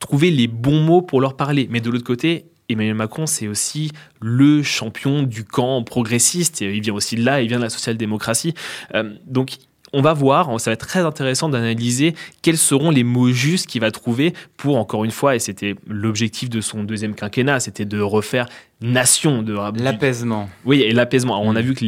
trouver 0.00 0.30
les 0.30 0.46
bons 0.46 0.80
mots 0.80 1.02
pour 1.02 1.20
leur 1.20 1.36
parler. 1.36 1.68
Mais 1.70 1.80
de 1.80 1.90
l'autre 1.90 2.04
côté, 2.04 2.46
Emmanuel 2.70 2.94
Macron, 2.94 3.26
c'est 3.26 3.48
aussi 3.48 3.90
le 4.22 4.62
champion 4.62 5.22
du 5.22 5.44
camp 5.44 5.82
progressiste. 5.82 6.62
Il 6.62 6.80
vient 6.80 6.94
aussi 6.94 7.16
de 7.16 7.24
là, 7.24 7.42
il 7.42 7.48
vient 7.48 7.58
de 7.58 7.64
la 7.64 7.70
social-démocratie. 7.70 8.54
Euh, 8.94 9.14
donc, 9.26 9.58
on 9.94 10.02
va 10.02 10.12
voir, 10.12 10.60
ça 10.60 10.70
va 10.70 10.74
être 10.74 10.86
très 10.86 11.00
intéressant 11.00 11.48
d'analyser 11.48 12.14
quels 12.42 12.58
seront 12.58 12.90
les 12.90 13.04
mots 13.04 13.30
justes 13.30 13.66
qu'il 13.66 13.80
va 13.80 13.90
trouver 13.90 14.34
pour, 14.56 14.76
encore 14.76 15.04
une 15.04 15.10
fois, 15.10 15.36
et 15.36 15.38
c'était 15.38 15.76
l'objectif 15.86 16.50
de 16.50 16.60
son 16.60 16.82
deuxième 16.84 17.14
quinquennat, 17.14 17.60
c'était 17.60 17.84
de 17.84 18.00
refaire 18.00 18.48
nation 18.84 19.42
de 19.42 19.54
l'apaisement. 19.82 20.50
Oui, 20.66 20.82
et 20.82 20.92
l'apaisement. 20.92 21.40
On 21.42 21.56
a 21.56 21.62
vu 21.62 21.74
que 21.74 21.84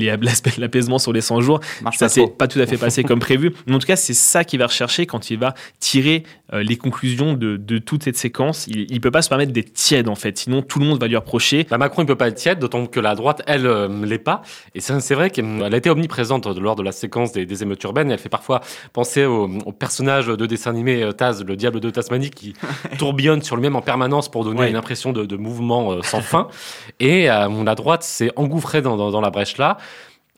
l'apaisement 0.60 0.98
sur 0.98 1.12
les 1.12 1.20
100 1.20 1.42
jours, 1.42 1.60
Marche 1.82 1.98
ça 1.98 2.08
s'est 2.08 2.26
pas 2.26 2.48
tout 2.48 2.58
à 2.58 2.66
fait 2.66 2.78
passé 2.78 3.04
comme 3.04 3.18
prévu. 3.26 3.52
Mais 3.66 3.74
en 3.74 3.78
tout 3.78 3.86
cas, 3.86 3.96
c'est 3.96 4.14
ça 4.14 4.44
qu'il 4.44 4.58
va 4.58 4.66
rechercher 4.66 5.04
quand 5.04 5.30
il 5.30 5.38
va 5.38 5.54
tirer 5.78 6.22
euh, 6.54 6.62
les 6.62 6.76
conclusions 6.76 7.34
de, 7.34 7.56
de, 7.56 7.78
toute 7.78 8.04
cette 8.04 8.16
séquence. 8.16 8.66
Il, 8.66 8.92
ne 8.92 8.98
peut 8.98 9.10
pas 9.10 9.20
se 9.20 9.28
permettre 9.28 9.52
d'être 9.52 9.74
tiède 9.74 10.08
en 10.08 10.14
fait, 10.14 10.38
sinon 10.38 10.62
tout 10.62 10.78
le 10.78 10.86
monde 10.86 10.98
va 10.98 11.06
lui 11.06 11.16
reprocher. 11.16 11.66
Bah, 11.68 11.76
Macron, 11.76 12.02
il 12.02 12.06
peut 12.06 12.16
pas 12.16 12.28
être 12.28 12.36
tiède, 12.36 12.58
d'autant 12.58 12.86
que 12.86 13.00
la 13.00 13.14
droite, 13.14 13.42
elle, 13.46 13.62
ne 13.62 13.68
euh, 13.68 14.06
l'est 14.06 14.18
pas. 14.18 14.42
Et 14.74 14.80
c'est 14.80 15.14
vrai 15.14 15.30
qu'elle 15.30 15.62
a 15.62 15.76
été 15.76 15.90
omniprésente 15.90 16.46
lors 16.46 16.76
de 16.76 16.82
la 16.82 16.92
séquence 16.92 17.32
des, 17.32 17.44
des 17.44 17.62
émeutes 17.62 17.82
urbaines. 17.82 18.10
Elle 18.10 18.18
fait 18.18 18.28
parfois 18.30 18.62
penser 18.94 19.26
au, 19.26 19.48
personnage 19.78 20.28
de 20.28 20.46
dessin 20.46 20.70
animé 20.70 21.02
euh, 21.02 21.12
Taz, 21.12 21.44
le 21.44 21.56
diable 21.56 21.80
de 21.80 21.90
Tasmanie, 21.90 22.30
qui 22.30 22.54
tourbillonne 22.98 23.42
sur 23.42 23.56
lui-même 23.56 23.76
en 23.76 23.82
permanence 23.82 24.30
pour 24.30 24.44
donner 24.44 24.68
une 24.68 24.76
impression 24.76 25.12
de, 25.12 25.26
de 25.26 25.36
mouvement 25.36 26.00
sans 26.02 26.22
fin. 26.22 26.48
Et 27.00 27.30
euh, 27.30 27.64
la 27.64 27.74
droite 27.74 28.02
s'est 28.02 28.30
engouffrée 28.36 28.82
dans, 28.82 29.20
la 29.20 29.30
brèche 29.30 29.58
là, 29.58 29.76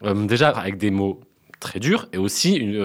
euh, 0.05 0.15
déjà 0.27 0.51
avec 0.51 0.77
des 0.79 0.91
mots 0.91 1.21
très 1.61 1.81
durs 1.81 2.07
et 2.13 2.19
aussi 2.19 2.79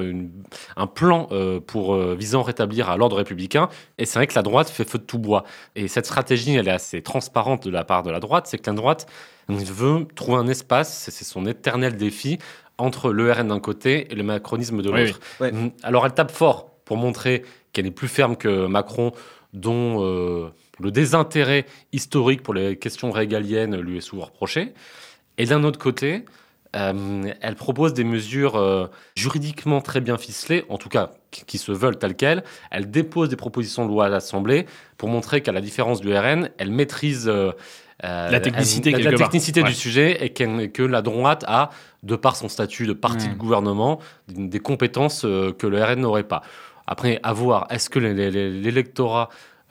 un 0.75 0.87
plan 0.87 1.27
euh, 1.31 1.59
pour 1.59 1.95
visant 1.95 2.41
à 2.41 2.45
rétablir 2.45 2.97
l'ordre 2.97 3.17
républicain. 3.17 3.69
Et 3.99 4.05
c'est 4.05 4.17
vrai 4.17 4.25
que 4.25 4.33
la 4.33 4.41
droite 4.41 4.69
fait 4.69 4.87
feu 4.87 4.97
de 4.97 5.03
tout 5.03 5.19
bois. 5.19 5.43
Et 5.75 5.87
cette 5.87 6.05
stratégie, 6.05 6.55
elle 6.55 6.67
est 6.67 6.71
assez 6.71 7.01
transparente 7.03 7.65
de 7.65 7.71
la 7.71 7.83
part 7.83 8.01
de 8.01 8.09
la 8.09 8.19
droite, 8.19 8.47
c'est 8.47 8.57
que 8.57 8.69
la 8.69 8.75
droite 8.75 9.05
veut 9.47 10.07
trouver 10.15 10.37
un 10.37 10.47
espace, 10.47 11.09
c'est 11.09 11.23
son 11.23 11.45
éternel 11.45 11.97
défi, 11.97 12.39
entre 12.79 13.11
le 13.11 13.31
RN 13.31 13.49
d'un 13.49 13.59
côté 13.59 14.11
et 14.11 14.15
le 14.15 14.23
macronisme 14.23 14.81
de 14.81 14.89
l'autre. 14.89 15.19
Hum, 15.41 15.71
alors 15.83 16.05
elle 16.07 16.13
tape 16.13 16.31
fort 16.31 16.71
pour 16.85 16.97
montrer 16.97 17.43
qu'elle 17.71 17.85
est 17.85 17.91
plus 17.91 18.07
ferme 18.07 18.35
que 18.35 18.65
Macron, 18.65 19.11
dont 19.53 20.51
le 20.79 20.91
désintérêt 20.91 21.65
historique 21.91 22.41
pour 22.43 22.53
les 22.53 22.77
questions 22.77 23.11
régaliennes 23.11 23.79
lui 23.79 23.97
est 23.97 24.01
souvent 24.01 24.25
reproché. 24.25 24.73
Et 25.37 25.45
d'un 25.45 25.63
autre 25.63 25.79
côté, 25.79 26.25
euh, 26.75 27.31
elle 27.41 27.55
propose 27.55 27.93
des 27.93 28.03
mesures 28.03 28.55
euh, 28.55 28.87
juridiquement 29.15 29.81
très 29.81 30.01
bien 30.01 30.17
ficelées, 30.17 30.65
en 30.69 30.77
tout 30.77 30.89
cas 30.89 31.11
qui, 31.29 31.57
se 31.57 31.71
veulent 31.71 31.97
telles 31.97 32.15
quelles. 32.15 32.43
Elle 32.71 32.89
dépose 32.89 33.29
des 33.29 33.35
propositions 33.35 33.85
de 33.85 33.89
loi 33.89 34.05
à 34.05 34.09
l'Assemblée 34.09 34.65
pour 34.97 35.09
montrer 35.09 35.41
qu'à 35.41 35.51
la 35.51 35.61
différence 35.61 36.01
du 36.01 36.15
RN, 36.15 36.49
elle 36.57 36.71
maîtrise 36.71 37.27
euh, 37.27 37.51
la 38.01 38.39
technicité, 38.39 38.91
la, 38.91 39.13
technicité 39.13 39.63
du 39.63 39.73
sujet 39.73 40.25
et 40.25 40.29
que 40.31 40.83
la 40.83 41.01
droite 41.01 41.45
a, 41.47 41.69
de 42.01 42.15
par 42.15 42.35
son 42.35 42.49
statut 42.49 42.85
de 42.85 42.93
parti 42.93 43.29
de 43.29 43.33
gouvernement, 43.33 43.99
des 44.27 44.59
compétences 44.59 45.21
que 45.21 45.67
le 45.67 45.81
RN 45.81 46.01
n'aurait 46.01 46.27
pas. 46.27 46.41
Après, 46.85 47.19
à 47.23 47.31
voir, 47.31 47.65
est-ce 47.69 47.89
que 47.89 47.99
l'électorat 47.99 49.29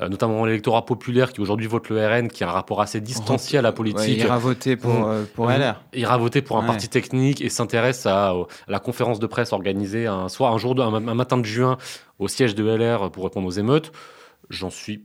notamment 0.09 0.45
l'électorat 0.45 0.85
populaire 0.85 1.33
qui 1.33 1.41
aujourd'hui 1.41 1.67
vote 1.67 1.89
le 1.89 2.07
RN, 2.07 2.29
qui 2.29 2.45
a 2.45 2.49
un 2.49 2.53
rapport 2.53 2.81
assez 2.81 3.01
distancié 3.01 3.59
à 3.59 3.63
la 3.63 3.73
politique. 3.73 4.19
il 4.19 4.25
ira 4.25 4.39
voter 4.39 4.77
pour, 4.77 4.93
mmh. 4.93 5.05
euh, 5.07 5.25
pour 5.35 5.51
LR. 5.51 5.83
Il 5.93 6.01
ira 6.01 6.17
voter 6.19 6.43
pour 6.43 6.59
un 6.59 6.63
parti 6.65 6.89
technique 6.89 7.41
et 7.41 7.49
s'intéresse 7.49 8.07
à, 8.07 8.35
la 8.69 8.79
conférence 8.79 9.19
de 9.19 9.27
presse 9.27 9.53
organisée 9.53 10.07
un, 10.07 10.27
un, 10.41 10.59
jour 10.59 10.75
de, 10.75 10.83
un 10.83 11.15
matin 11.15 11.39
de 11.39 11.45
juin 11.45 11.77
au 12.19 12.29
siège 12.29 12.55
de 12.55 12.65
LR 12.65 13.11
pour 13.11 13.25
répondre 13.25 13.47
aux 13.47 13.53
émeutes. 13.53 13.93
J'en 14.51 14.71
suis 14.71 15.05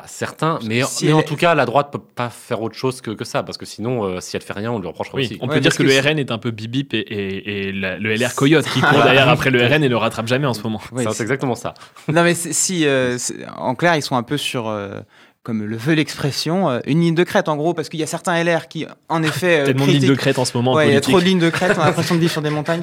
pas 0.00 0.06
certain, 0.06 0.58
mais, 0.64 0.82
en 0.82 1.22
tout 1.22 1.36
cas, 1.36 1.54
la 1.54 1.66
droite 1.66 1.90
peut 1.92 1.98
pas 1.98 2.30
faire 2.30 2.62
autre 2.62 2.76
chose 2.76 3.00
que, 3.00 3.10
que 3.10 3.24
ça, 3.24 3.42
parce 3.42 3.58
que 3.58 3.66
sinon, 3.66 4.04
euh, 4.04 4.20
si 4.20 4.36
elle 4.36 4.42
fait 4.42 4.52
rien, 4.52 4.72
on 4.72 4.78
lui 4.78 4.88
reprochera 4.88 5.18
aussi. 5.18 5.38
On 5.40 5.48
peut 5.48 5.60
dire 5.60 5.74
que, 5.76 5.82
le 5.82 5.98
RN 5.98 6.18
est 6.18 6.30
un 6.30 6.38
peu 6.38 6.50
bibip 6.50 6.94
et, 6.94 6.98
et, 6.98 7.72
le 7.72 8.14
LR 8.14 8.34
coyote 8.34 8.64
qui 8.66 8.80
court 8.80 9.02
derrière 9.04 9.28
après 9.28 9.50
le 9.50 9.64
RN 9.64 9.84
et 9.84 9.88
le 9.88 9.96
rattrape 9.96 10.26
jamais 10.26 10.46
en 10.46 10.54
ce 10.54 10.62
moment. 10.62 10.80
c'est 10.96 11.20
exactement 11.20 11.54
ça. 11.54 11.74
Non, 12.08 12.22
mais 12.22 12.34
si, 12.34 12.86
euh, 12.86 13.18
en 13.56 13.74
clair, 13.74 13.96
ils 13.96 14.02
sont 14.02 14.16
un 14.16 14.22
peu 14.22 14.36
sur. 14.36 14.68
Euh, 14.68 15.00
comme 15.42 15.62
le 15.62 15.76
veut 15.76 15.92
l'expression, 15.92 16.80
une 16.86 17.02
ligne 17.02 17.14
de 17.14 17.22
crête 17.22 17.50
en 17.50 17.56
gros, 17.56 17.74
parce 17.74 17.90
qu'il 17.90 18.00
y 18.00 18.02
a 18.02 18.06
certains 18.06 18.42
LR 18.42 18.66
qui, 18.66 18.86
en 19.10 19.22
effet. 19.22 19.60
Euh, 19.60 19.66
Tellement 19.66 19.86
de 19.86 19.90
lignes 19.90 20.08
de 20.08 20.14
crête 20.14 20.38
en 20.38 20.46
ce 20.46 20.56
moment. 20.56 20.72
Ouais, 20.72 20.88
il 20.88 20.94
y 20.94 20.96
a 20.96 21.02
trop 21.02 21.20
de 21.20 21.24
lignes 21.26 21.38
de 21.38 21.50
crête, 21.50 21.76
on 21.76 21.82
a 21.82 21.84
l'impression 21.84 22.14
de 22.14 22.20
vivre 22.20 22.32
sur 22.32 22.40
des 22.40 22.48
montagnes. 22.48 22.80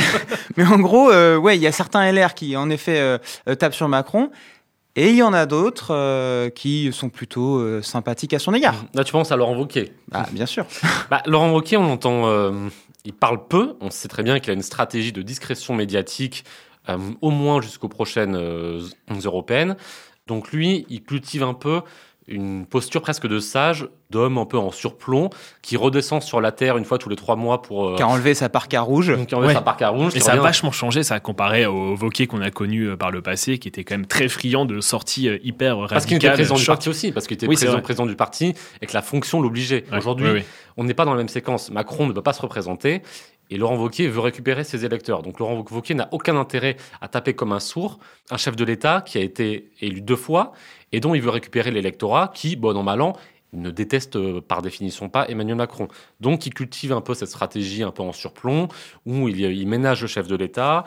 Mais 0.58 0.66
en 0.66 0.78
gros, 0.78 1.08
ouais, 1.08 1.56
il 1.56 1.62
y 1.62 1.66
a 1.66 1.72
certains 1.72 2.12
LR 2.12 2.34
qui, 2.34 2.58
en 2.58 2.68
effet, 2.68 3.18
tapent 3.58 3.72
sur 3.72 3.88
Macron, 3.88 4.30
et 4.96 5.10
il 5.10 5.16
y 5.16 5.22
en 5.22 5.32
a 5.32 5.46
d'autres 5.46 5.92
euh, 5.92 6.50
qui 6.50 6.92
sont 6.92 7.08
plutôt 7.08 7.58
euh, 7.58 7.82
sympathiques 7.82 8.32
à 8.32 8.38
son 8.38 8.54
égard. 8.54 8.84
Là, 8.94 9.02
tu 9.02 9.12
penses 9.12 9.32
à 9.32 9.36
Laurent 9.36 9.56
Wauquiez 9.56 9.92
Ah, 10.12 10.26
bien 10.30 10.46
sûr. 10.46 10.66
bah, 11.10 11.22
Laurent 11.26 11.52
Wauquiez, 11.52 11.76
on 11.76 11.82
l'entend, 11.82 12.26
euh, 12.26 12.52
il 13.04 13.12
parle 13.12 13.46
peu. 13.48 13.76
On 13.80 13.90
sait 13.90 14.08
très 14.08 14.22
bien 14.22 14.38
qu'il 14.38 14.50
a 14.50 14.54
une 14.54 14.62
stratégie 14.62 15.12
de 15.12 15.22
discrétion 15.22 15.74
médiatique, 15.74 16.44
au 17.22 17.30
moins 17.30 17.62
jusqu'aux 17.62 17.88
prochaines 17.88 18.38
européennes. 19.24 19.76
Donc 20.26 20.52
lui, 20.52 20.84
il 20.90 21.02
cultive 21.02 21.42
un 21.42 21.54
peu 21.54 21.80
une 22.26 22.64
posture 22.64 23.02
presque 23.02 23.26
de 23.26 23.38
sage, 23.38 23.86
d'homme 24.10 24.38
un 24.38 24.46
peu 24.46 24.56
en 24.58 24.70
surplomb, 24.70 25.28
qui 25.60 25.76
redescend 25.76 26.22
sur 26.22 26.40
la 26.40 26.52
terre 26.52 26.78
une 26.78 26.84
fois 26.84 26.98
tous 26.98 27.08
les 27.08 27.16
trois 27.16 27.36
mois 27.36 27.60
pour. 27.60 27.90
Euh, 27.90 27.96
qui 27.96 28.02
a 28.02 28.08
enlevé 28.08 28.34
sa 28.34 28.48
parka 28.48 28.80
rouge. 28.80 29.12
Qui 29.26 29.34
a 29.34 29.38
enlevé 29.38 29.52
sa 29.52 29.60
parka 29.60 29.88
rouge. 29.88 30.14
Et 30.16 30.20
ça 30.20 30.32
a 30.32 30.36
vachement 30.36 30.72
changé, 30.72 31.02
ça 31.02 31.16
a 31.16 31.20
comparé 31.20 31.66
au 31.66 31.94
Vauquier 31.94 32.26
qu'on 32.26 32.40
a 32.40 32.50
connu 32.50 32.84
euh, 32.84 32.96
par 32.96 33.10
le 33.10 33.20
passé, 33.20 33.58
qui 33.58 33.68
était 33.68 33.84
quand 33.84 33.94
même 33.94 34.06
très 34.06 34.28
friand 34.28 34.64
de 34.64 34.80
sorties 34.80 35.28
euh, 35.28 35.38
hyper 35.42 35.76
radicales. 35.76 35.96
Parce 35.96 36.06
qu'il 36.06 36.16
était 36.16 36.30
président 36.30 36.56
du 36.56 36.64
parti 36.64 36.88
aussi, 36.88 37.12
parce 37.12 37.26
qu'il 37.26 37.34
était 37.34 37.46
président, 37.46 37.80
président, 37.80 38.06
du 38.06 38.16
parti 38.16 38.54
et 38.80 38.86
que 38.86 38.92
la 38.94 39.02
fonction 39.02 39.42
l'obligeait. 39.42 39.84
Aujourd'hui, 39.92 40.44
on 40.76 40.84
n'est 40.84 40.94
pas 40.94 41.04
dans 41.04 41.12
la 41.12 41.18
même 41.18 41.28
séquence. 41.28 41.70
Macron 41.70 42.06
ne 42.06 42.12
peut 42.12 42.22
pas 42.22 42.32
se 42.32 42.42
représenter. 42.42 43.02
Et 43.50 43.56
Laurent 43.56 43.76
Wauquiez 43.76 44.08
veut 44.08 44.20
récupérer 44.20 44.64
ses 44.64 44.84
électeurs. 44.84 45.22
Donc 45.22 45.38
Laurent 45.38 45.64
Wauquiez 45.70 45.94
n'a 45.94 46.08
aucun 46.12 46.36
intérêt 46.36 46.76
à 47.00 47.08
taper 47.08 47.34
comme 47.34 47.52
un 47.52 47.60
sourd 47.60 47.98
un 48.30 48.36
chef 48.36 48.56
de 48.56 48.64
l'État 48.64 49.02
qui 49.04 49.18
a 49.18 49.20
été 49.20 49.70
élu 49.80 50.00
deux 50.00 50.16
fois 50.16 50.52
et 50.92 51.00
dont 51.00 51.14
il 51.14 51.20
veut 51.20 51.30
récupérer 51.30 51.70
l'électorat 51.70 52.32
qui, 52.34 52.56
bon 52.56 52.76
an 52.76 52.82
mal 52.82 53.00
an, 53.00 53.14
ne 53.54 53.70
déteste 53.70 54.16
euh, 54.16 54.40
par 54.40 54.62
définition 54.62 55.08
pas 55.08 55.28
Emmanuel 55.28 55.56
Macron. 55.56 55.88
Donc 56.20 56.46
il 56.46 56.54
cultive 56.54 56.92
un 56.92 57.00
peu 57.00 57.14
cette 57.14 57.28
stratégie 57.28 57.82
un 57.82 57.90
peu 57.90 58.02
en 58.02 58.12
surplomb, 58.12 58.68
où 59.06 59.28
il, 59.28 59.40
il 59.40 59.68
ménage 59.68 60.02
le 60.02 60.08
chef 60.08 60.26
de 60.26 60.36
l'État, 60.36 60.84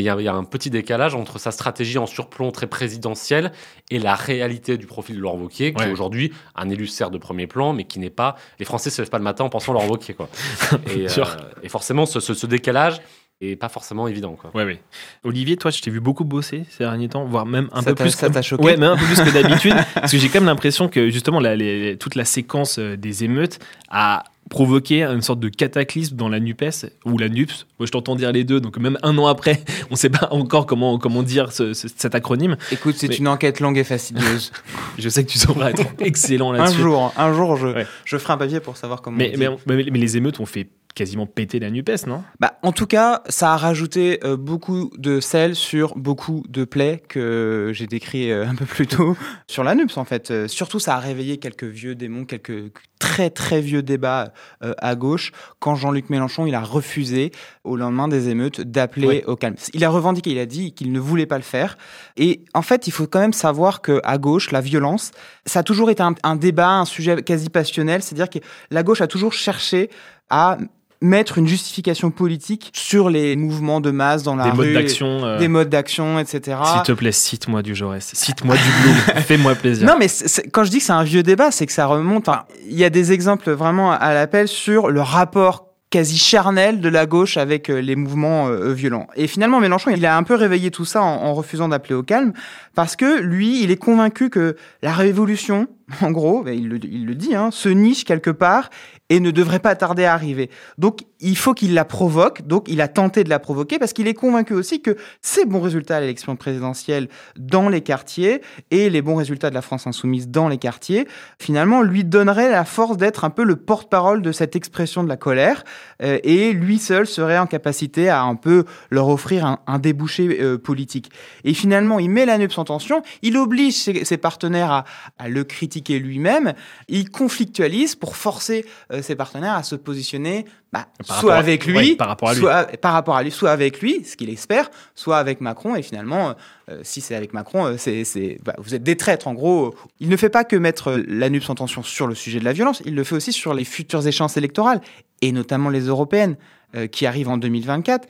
il 0.00 0.04
y, 0.04 0.08
a, 0.08 0.16
il 0.18 0.24
y, 0.24 0.28
a, 0.28 0.34
un 0.34 0.44
petit 0.44 0.70
décalage 0.70 1.14
entre 1.14 1.38
sa 1.38 1.50
stratégie 1.50 1.98
en 1.98 2.06
surplomb 2.06 2.50
très 2.50 2.66
présidentielle 2.66 3.52
et 3.90 3.98
la 3.98 4.14
réalité 4.14 4.76
du 4.76 4.86
profil 4.86 5.16
de 5.16 5.20
Laurent 5.20 5.38
Wauquiez, 5.38 5.72
qui 5.72 5.82
est 5.82 5.90
aujourd'hui 5.90 6.32
un 6.54 6.68
élu 6.68 6.86
certes 6.86 7.12
de 7.12 7.18
premier 7.18 7.46
plan, 7.46 7.72
mais 7.72 7.84
qui 7.84 7.98
n'est 7.98 8.10
pas. 8.10 8.36
Les 8.58 8.64
Français 8.64 8.90
se 8.90 9.02
lèvent 9.02 9.10
pas 9.10 9.18
le 9.18 9.24
matin 9.24 9.44
en 9.44 9.48
pensant 9.48 9.72
Laurent 9.72 9.88
Wauquiez. 9.88 10.14
Quoi. 10.14 10.28
et, 10.94 11.06
euh, 11.06 11.24
et, 11.62 11.68
forcément, 11.68 12.06
ce, 12.06 12.20
ce, 12.20 12.34
ce 12.34 12.46
décalage, 12.46 13.00
et 13.40 13.56
pas 13.56 13.68
forcément 13.68 14.08
évident. 14.08 14.34
Quoi. 14.34 14.50
Ouais, 14.54 14.64
ouais. 14.64 14.80
Olivier, 15.24 15.56
toi, 15.56 15.70
je 15.70 15.80
t'ai 15.80 15.90
vu 15.90 16.00
beaucoup 16.00 16.24
bosser 16.24 16.64
ces 16.70 16.84
derniers 16.84 17.08
temps, 17.08 17.24
voire 17.26 17.44
même 17.44 17.68
un 17.72 17.82
peu 17.82 17.94
plus. 17.94 18.10
Ça 18.10 18.30
t'a 18.30 18.42
choqué 18.42 18.64
Ouais, 18.64 18.76
même 18.76 18.92
un 18.92 18.96
peu 18.96 19.04
plus 19.04 19.20
que 19.20 19.30
d'habitude. 19.42 19.74
parce 19.94 20.12
que 20.12 20.18
j'ai 20.18 20.28
quand 20.28 20.40
même 20.40 20.46
l'impression 20.46 20.88
que 20.88 21.10
justement, 21.10 21.38
la, 21.38 21.54
les, 21.54 21.98
toute 21.98 22.14
la 22.14 22.24
séquence 22.24 22.78
euh, 22.78 22.96
des 22.96 23.24
émeutes 23.24 23.58
a 23.90 24.24
provoqué 24.48 25.02
une 25.02 25.22
sorte 25.22 25.40
de 25.40 25.48
cataclysme 25.48 26.16
dans 26.16 26.28
la 26.28 26.40
NUPES 26.40 26.86
ou 27.04 27.18
la 27.18 27.28
NUPS. 27.28 27.66
Moi, 27.78 27.86
je 27.86 27.90
t'entends 27.90 28.14
dire 28.16 28.32
les 28.32 28.44
deux, 28.44 28.60
donc 28.60 28.78
même 28.78 28.98
un 29.02 29.16
an 29.18 29.26
après, 29.26 29.62
on 29.90 29.94
ne 29.94 29.96
sait 29.96 30.10
pas 30.10 30.28
encore 30.30 30.66
comment, 30.66 30.98
comment 30.98 31.22
dire 31.22 31.52
ce, 31.52 31.74
cet 31.74 32.14
acronyme. 32.14 32.56
Écoute, 32.72 32.94
c'est 32.96 33.18
une 33.18 33.28
enquête 33.28 33.60
longue 33.60 33.78
et 33.78 33.84
fastidieuse. 33.84 34.52
je 34.98 35.08
sais 35.08 35.24
que 35.24 35.30
tu 35.30 35.38
sauras 35.38 35.70
être 35.70 35.84
excellent 36.00 36.52
là-dessus. 36.52 36.80
Un 36.80 36.82
jour, 36.82 37.12
un 37.16 37.32
jour, 37.32 37.56
je, 37.56 37.84
je 38.04 38.16
ferai 38.16 38.34
un 38.34 38.38
papier 38.38 38.60
pour 38.60 38.76
savoir 38.76 39.02
comment. 39.02 39.16
Mais, 39.16 39.34
mais, 39.36 39.48
mais, 39.66 39.86
mais 39.90 39.98
les 39.98 40.16
émeutes 40.16 40.40
ont 40.40 40.46
fait 40.46 40.68
quasiment 40.96 41.26
pété 41.26 41.60
la 41.60 41.70
NUPES, 41.70 42.06
non? 42.06 42.24
Bah, 42.40 42.58
En 42.62 42.72
tout 42.72 42.86
cas, 42.86 43.22
ça 43.28 43.52
a 43.52 43.56
rajouté 43.56 44.18
euh, 44.24 44.36
beaucoup 44.38 44.90
de 44.96 45.20
sel 45.20 45.54
sur 45.54 45.94
beaucoup 45.94 46.42
de 46.48 46.64
plaies 46.64 47.02
que 47.06 47.70
j'ai 47.74 47.86
décrit 47.86 48.32
euh, 48.32 48.48
un 48.48 48.54
peu 48.54 48.64
plus 48.64 48.86
tôt 48.86 49.14
sur 49.46 49.62
la 49.62 49.74
NUPES, 49.74 49.98
en 49.98 50.06
fait. 50.06 50.30
Euh, 50.30 50.48
surtout, 50.48 50.80
ça 50.80 50.96
a 50.96 50.98
réveillé 50.98 51.36
quelques 51.36 51.64
vieux 51.64 51.94
démons, 51.94 52.24
quelques 52.24 52.72
très 52.98 53.28
très 53.28 53.60
vieux 53.60 53.82
débats 53.82 54.32
à 54.62 54.94
gauche, 54.94 55.32
quand 55.58 55.74
Jean-Luc 55.74 56.08
Mélenchon 56.08 56.46
il 56.46 56.54
a 56.54 56.62
refusé, 56.62 57.30
au 57.62 57.76
lendemain 57.76 58.08
des 58.08 58.30
émeutes, 58.30 58.62
d'appeler 58.62 59.22
au 59.26 59.36
calme. 59.36 59.54
Il 59.74 59.84
a 59.84 59.90
revendiqué, 59.90 60.30
il 60.30 60.38
a 60.38 60.46
dit 60.46 60.72
qu'il 60.72 60.92
ne 60.92 60.98
voulait 60.98 61.26
pas 61.26 61.36
le 61.36 61.42
faire. 61.42 61.76
Et 62.16 62.42
en 62.54 62.62
fait, 62.62 62.86
il 62.86 62.92
faut 62.92 63.06
quand 63.06 63.18
même 63.18 63.34
savoir 63.34 63.82
qu'à 63.82 64.16
gauche, 64.16 64.50
la 64.50 64.62
violence, 64.62 65.10
ça 65.44 65.58
a 65.58 65.62
toujours 65.62 65.90
été 65.90 66.02
un, 66.02 66.14
un 66.22 66.36
débat, 66.36 66.70
un 66.70 66.86
sujet 66.86 67.22
quasi 67.22 67.50
passionnel, 67.50 68.02
c'est-à-dire 68.02 68.30
que 68.30 68.38
la 68.70 68.82
gauche 68.82 69.02
a 69.02 69.06
toujours 69.06 69.34
cherché 69.34 69.90
à 70.30 70.56
mettre 71.00 71.38
une 71.38 71.46
justification 71.46 72.10
politique 72.10 72.70
sur 72.72 73.10
les 73.10 73.36
mouvements 73.36 73.80
de 73.80 73.90
masse 73.90 74.22
dans 74.22 74.36
la 74.36 74.44
des 74.44 74.50
rue, 74.50 74.56
modes 74.56 74.72
d'action, 74.72 75.24
euh, 75.24 75.38
des 75.38 75.48
modes 75.48 75.68
d'action, 75.68 76.18
etc. 76.18 76.58
S'il 76.64 76.82
te 76.82 76.92
plaît, 76.92 77.12
cite-moi 77.12 77.62
du 77.62 77.74
Jaurès, 77.74 78.10
cite-moi 78.14 78.56
du 78.56 78.82
Blum, 78.82 78.94
fais-moi 79.22 79.54
plaisir. 79.54 79.86
Non, 79.86 79.96
mais 79.98 80.08
quand 80.52 80.64
je 80.64 80.70
dis 80.70 80.78
que 80.78 80.84
c'est 80.84 80.92
un 80.92 81.04
vieux 81.04 81.22
débat, 81.22 81.50
c'est 81.50 81.66
que 81.66 81.72
ça 81.72 81.86
remonte. 81.86 82.28
Il 82.68 82.78
y 82.78 82.84
a 82.84 82.90
des 82.90 83.12
exemples 83.12 83.50
vraiment 83.50 83.92
à 83.92 84.14
l'appel 84.14 84.48
sur 84.48 84.88
le 84.88 85.00
rapport 85.00 85.66
quasi 85.90 86.18
charnel 86.18 86.80
de 86.80 86.88
la 86.88 87.06
gauche 87.06 87.36
avec 87.36 87.70
euh, 87.70 87.80
les 87.80 87.96
mouvements 87.96 88.48
euh, 88.48 88.72
violents. 88.72 89.06
Et 89.14 89.26
finalement, 89.26 89.60
Mélenchon, 89.60 89.90
il 89.90 90.04
a 90.04 90.16
un 90.16 90.24
peu 90.24 90.34
réveillé 90.34 90.70
tout 90.70 90.84
ça 90.84 91.02
en, 91.02 91.22
en 91.22 91.32
refusant 91.34 91.68
d'appeler 91.68 91.94
au 91.94 92.02
calme, 92.02 92.32
parce 92.74 92.96
que 92.96 93.20
lui, 93.20 93.62
il 93.62 93.70
est 93.70 93.76
convaincu 93.76 94.28
que 94.28 94.56
la 94.82 94.92
révolution, 94.92 95.68
en 96.02 96.10
gros, 96.10 96.42
ben, 96.42 96.58
il, 96.58 96.68
le, 96.68 96.84
il 96.84 97.06
le 97.06 97.14
dit, 97.14 97.34
hein, 97.34 97.50
se 97.52 97.68
niche 97.68 98.04
quelque 98.04 98.30
part 98.30 98.70
et 99.08 99.20
ne 99.20 99.30
devrait 99.30 99.60
pas 99.60 99.74
tarder 99.76 100.04
à 100.04 100.12
arriver. 100.12 100.50
Donc 100.78 101.00
il 101.20 101.36
faut 101.36 101.54
qu'il 101.54 101.74
la 101.74 101.84
provoque, 101.84 102.46
donc 102.46 102.66
il 102.68 102.80
a 102.80 102.88
tenté 102.88 103.24
de 103.24 103.28
la 103.28 103.38
provoquer 103.38 103.78
parce 103.78 103.92
qu'il 103.92 104.08
est 104.08 104.14
convaincu 104.14 104.54
aussi 104.54 104.82
que 104.82 104.96
ces 105.22 105.44
bons 105.44 105.60
résultats 105.60 105.96
à 105.96 106.00
l'élection 106.00 106.36
présidentielle 106.36 107.08
dans 107.36 107.68
les 107.68 107.80
quartiers 107.80 108.42
et 108.70 108.90
les 108.90 109.02
bons 109.02 109.14
résultats 109.14 109.50
de 109.50 109.54
la 109.54 109.62
France 109.62 109.86
insoumise 109.86 110.28
dans 110.28 110.48
les 110.48 110.58
quartiers, 110.58 111.06
finalement, 111.38 111.82
lui 111.82 112.04
donneraient 112.04 112.50
la 112.50 112.64
force 112.64 112.96
d'être 112.96 113.24
un 113.24 113.30
peu 113.30 113.44
le 113.44 113.56
porte-parole 113.56 114.22
de 114.22 114.32
cette 114.32 114.56
expression 114.56 115.04
de 115.04 115.08
la 115.08 115.16
colère 115.16 115.64
euh, 116.02 116.18
et 116.22 116.52
lui 116.52 116.78
seul 116.78 117.06
serait 117.06 117.38
en 117.38 117.46
capacité 117.46 118.08
à 118.08 118.22
un 118.22 118.34
peu 118.34 118.64
leur 118.90 119.08
offrir 119.08 119.58
un, 119.66 119.78
débouché 119.78 120.38
euh, 120.40 120.58
politique. 120.58 121.10
Et 121.44 121.54
finalement, 121.54 121.98
il 121.98 122.10
met 122.10 122.26
la 122.26 122.38
NUPS 122.38 122.58
en 122.58 122.64
tension, 122.64 123.02
il 123.22 123.36
oblige 123.36 123.74
ses, 123.74 124.04
ses 124.04 124.16
partenaires 124.16 124.70
à, 124.70 124.84
à 125.18 125.28
le 125.28 125.44
critiquer 125.44 125.98
lui-même, 125.98 126.54
il 126.88 127.10
conflictualise 127.10 127.94
pour 127.94 128.16
forcer 128.16 128.64
euh, 128.92 128.95
ses 129.02 129.16
partenaires 129.16 129.54
à 129.54 129.62
se 129.62 129.74
positionner 129.74 130.44
bah, 130.72 130.86
soit 131.02 131.34
à- 131.34 131.38
avec 131.38 131.66
lui, 131.66 131.76
ouais, 131.76 131.96
par 131.96 132.08
rapport 132.08 132.28
à 132.30 132.34
lui. 132.34 132.40
soit 132.40 132.64
par 132.78 132.92
rapport 132.92 133.16
à 133.16 133.22
lui, 133.22 133.30
soit 133.30 133.50
avec 133.50 133.80
lui, 133.80 134.04
ce 134.04 134.16
qu'il 134.16 134.30
espère, 134.30 134.70
soit 134.94 135.18
avec 135.18 135.40
Macron. 135.40 135.74
Et 135.76 135.82
finalement, 135.82 136.34
euh, 136.70 136.80
si 136.82 137.00
c'est 137.00 137.14
avec 137.14 137.32
Macron, 137.34 137.66
euh, 137.66 137.76
c'est, 137.76 138.38
bah, 138.44 138.54
vous 138.58 138.74
êtes 138.74 138.82
des 138.82 138.96
traîtres. 138.96 139.28
En 139.28 139.34
gros, 139.34 139.74
il 140.00 140.08
ne 140.08 140.16
fait 140.16 140.28
pas 140.30 140.44
que 140.44 140.56
mettre 140.56 140.88
euh, 140.92 141.04
la 141.08 141.28
NUPS 141.30 141.50
en 141.50 141.54
tension 141.54 141.82
sur 141.82 142.06
le 142.06 142.14
sujet 142.14 142.38
de 142.40 142.44
la 142.44 142.52
violence, 142.52 142.82
il 142.84 142.94
le 142.94 143.04
fait 143.04 143.14
aussi 143.16 143.32
sur 143.32 143.54
les 143.54 143.64
futures 143.64 144.06
échéances 144.06 144.36
électorales, 144.36 144.80
et 145.22 145.32
notamment 145.32 145.70
les 145.70 145.82
européennes 145.86 146.36
euh, 146.74 146.86
qui 146.88 147.06
arrivent 147.06 147.28
en 147.28 147.36
2024. 147.38 148.06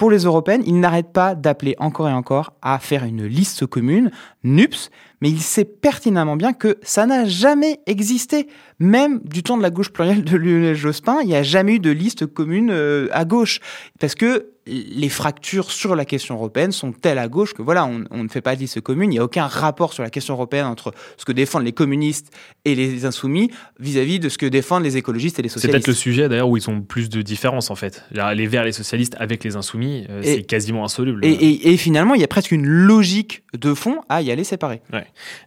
Pour 0.00 0.10
les 0.10 0.24
européennes, 0.24 0.62
il 0.64 0.80
n'arrête 0.80 1.12
pas 1.12 1.34
d'appeler 1.34 1.76
encore 1.78 2.08
et 2.08 2.12
encore 2.14 2.54
à 2.62 2.78
faire 2.78 3.04
une 3.04 3.26
liste 3.26 3.66
commune, 3.66 4.10
NUPS, 4.44 4.90
mais 5.20 5.28
il 5.28 5.42
sait 5.42 5.66
pertinemment 5.66 6.36
bien 6.36 6.54
que 6.54 6.78
ça 6.80 7.04
n'a 7.04 7.26
jamais 7.26 7.80
existé. 7.84 8.48
Même 8.78 9.20
du 9.24 9.42
temps 9.42 9.58
de 9.58 9.62
la 9.62 9.68
gauche 9.68 9.90
plurielle 9.90 10.24
de 10.24 10.38
Lionel 10.38 10.74
Jospin, 10.74 11.18
il 11.20 11.26
n'y 11.26 11.36
a 11.36 11.42
jamais 11.42 11.74
eu 11.74 11.80
de 11.80 11.90
liste 11.90 12.24
commune 12.24 12.70
euh, 12.70 13.08
à 13.12 13.26
gauche. 13.26 13.60
Parce 13.98 14.14
que 14.14 14.52
les 14.70 15.08
fractures 15.08 15.70
sur 15.70 15.96
la 15.96 16.04
question 16.04 16.36
européenne 16.36 16.72
sont 16.72 16.92
telles 16.92 17.18
à 17.18 17.28
gauche 17.28 17.54
que 17.54 17.62
voilà, 17.62 17.84
on, 17.84 18.04
on 18.10 18.22
ne 18.22 18.28
fait 18.28 18.40
pas 18.40 18.54
de 18.54 18.60
liste 18.60 18.80
commune. 18.80 19.10
Il 19.10 19.14
n'y 19.14 19.18
a 19.18 19.24
aucun 19.24 19.46
rapport 19.46 19.92
sur 19.92 20.02
la 20.02 20.10
question 20.10 20.34
européenne 20.34 20.66
entre 20.66 20.92
ce 21.16 21.24
que 21.24 21.32
défendent 21.32 21.64
les 21.64 21.72
communistes 21.72 22.32
et 22.64 22.74
les 22.74 23.04
insoumis 23.04 23.50
vis-à-vis 23.78 24.20
de 24.20 24.28
ce 24.28 24.38
que 24.38 24.46
défendent 24.46 24.84
les 24.84 24.96
écologistes 24.96 25.38
et 25.38 25.42
les 25.42 25.48
C'est 25.48 25.54
socialistes. 25.54 25.78
peut-être 25.86 25.88
le 25.88 25.94
sujet 25.94 26.28
d'ailleurs 26.28 26.48
où 26.48 26.56
ils 26.56 26.70
ont 26.70 26.80
plus 26.82 27.08
de 27.08 27.22
différences 27.22 27.70
en 27.70 27.74
fait. 27.74 28.04
Les 28.12 28.46
verts, 28.46 28.64
les 28.64 28.72
socialistes 28.72 29.16
avec 29.18 29.42
les 29.44 29.56
insoumis, 29.56 30.06
euh, 30.08 30.20
c'est 30.22 30.42
quasiment 30.42 30.84
insoluble. 30.84 31.24
Et, 31.24 31.30
et- 31.32 31.72
et 31.72 31.76
finalement, 31.76 32.14
il 32.14 32.20
y 32.20 32.24
a 32.24 32.28
presque 32.28 32.52
une 32.52 32.66
logique 32.66 33.42
de 33.58 33.74
fond 33.74 34.00
à 34.08 34.22
y 34.22 34.30
aller 34.30 34.44
séparer. 34.44 34.80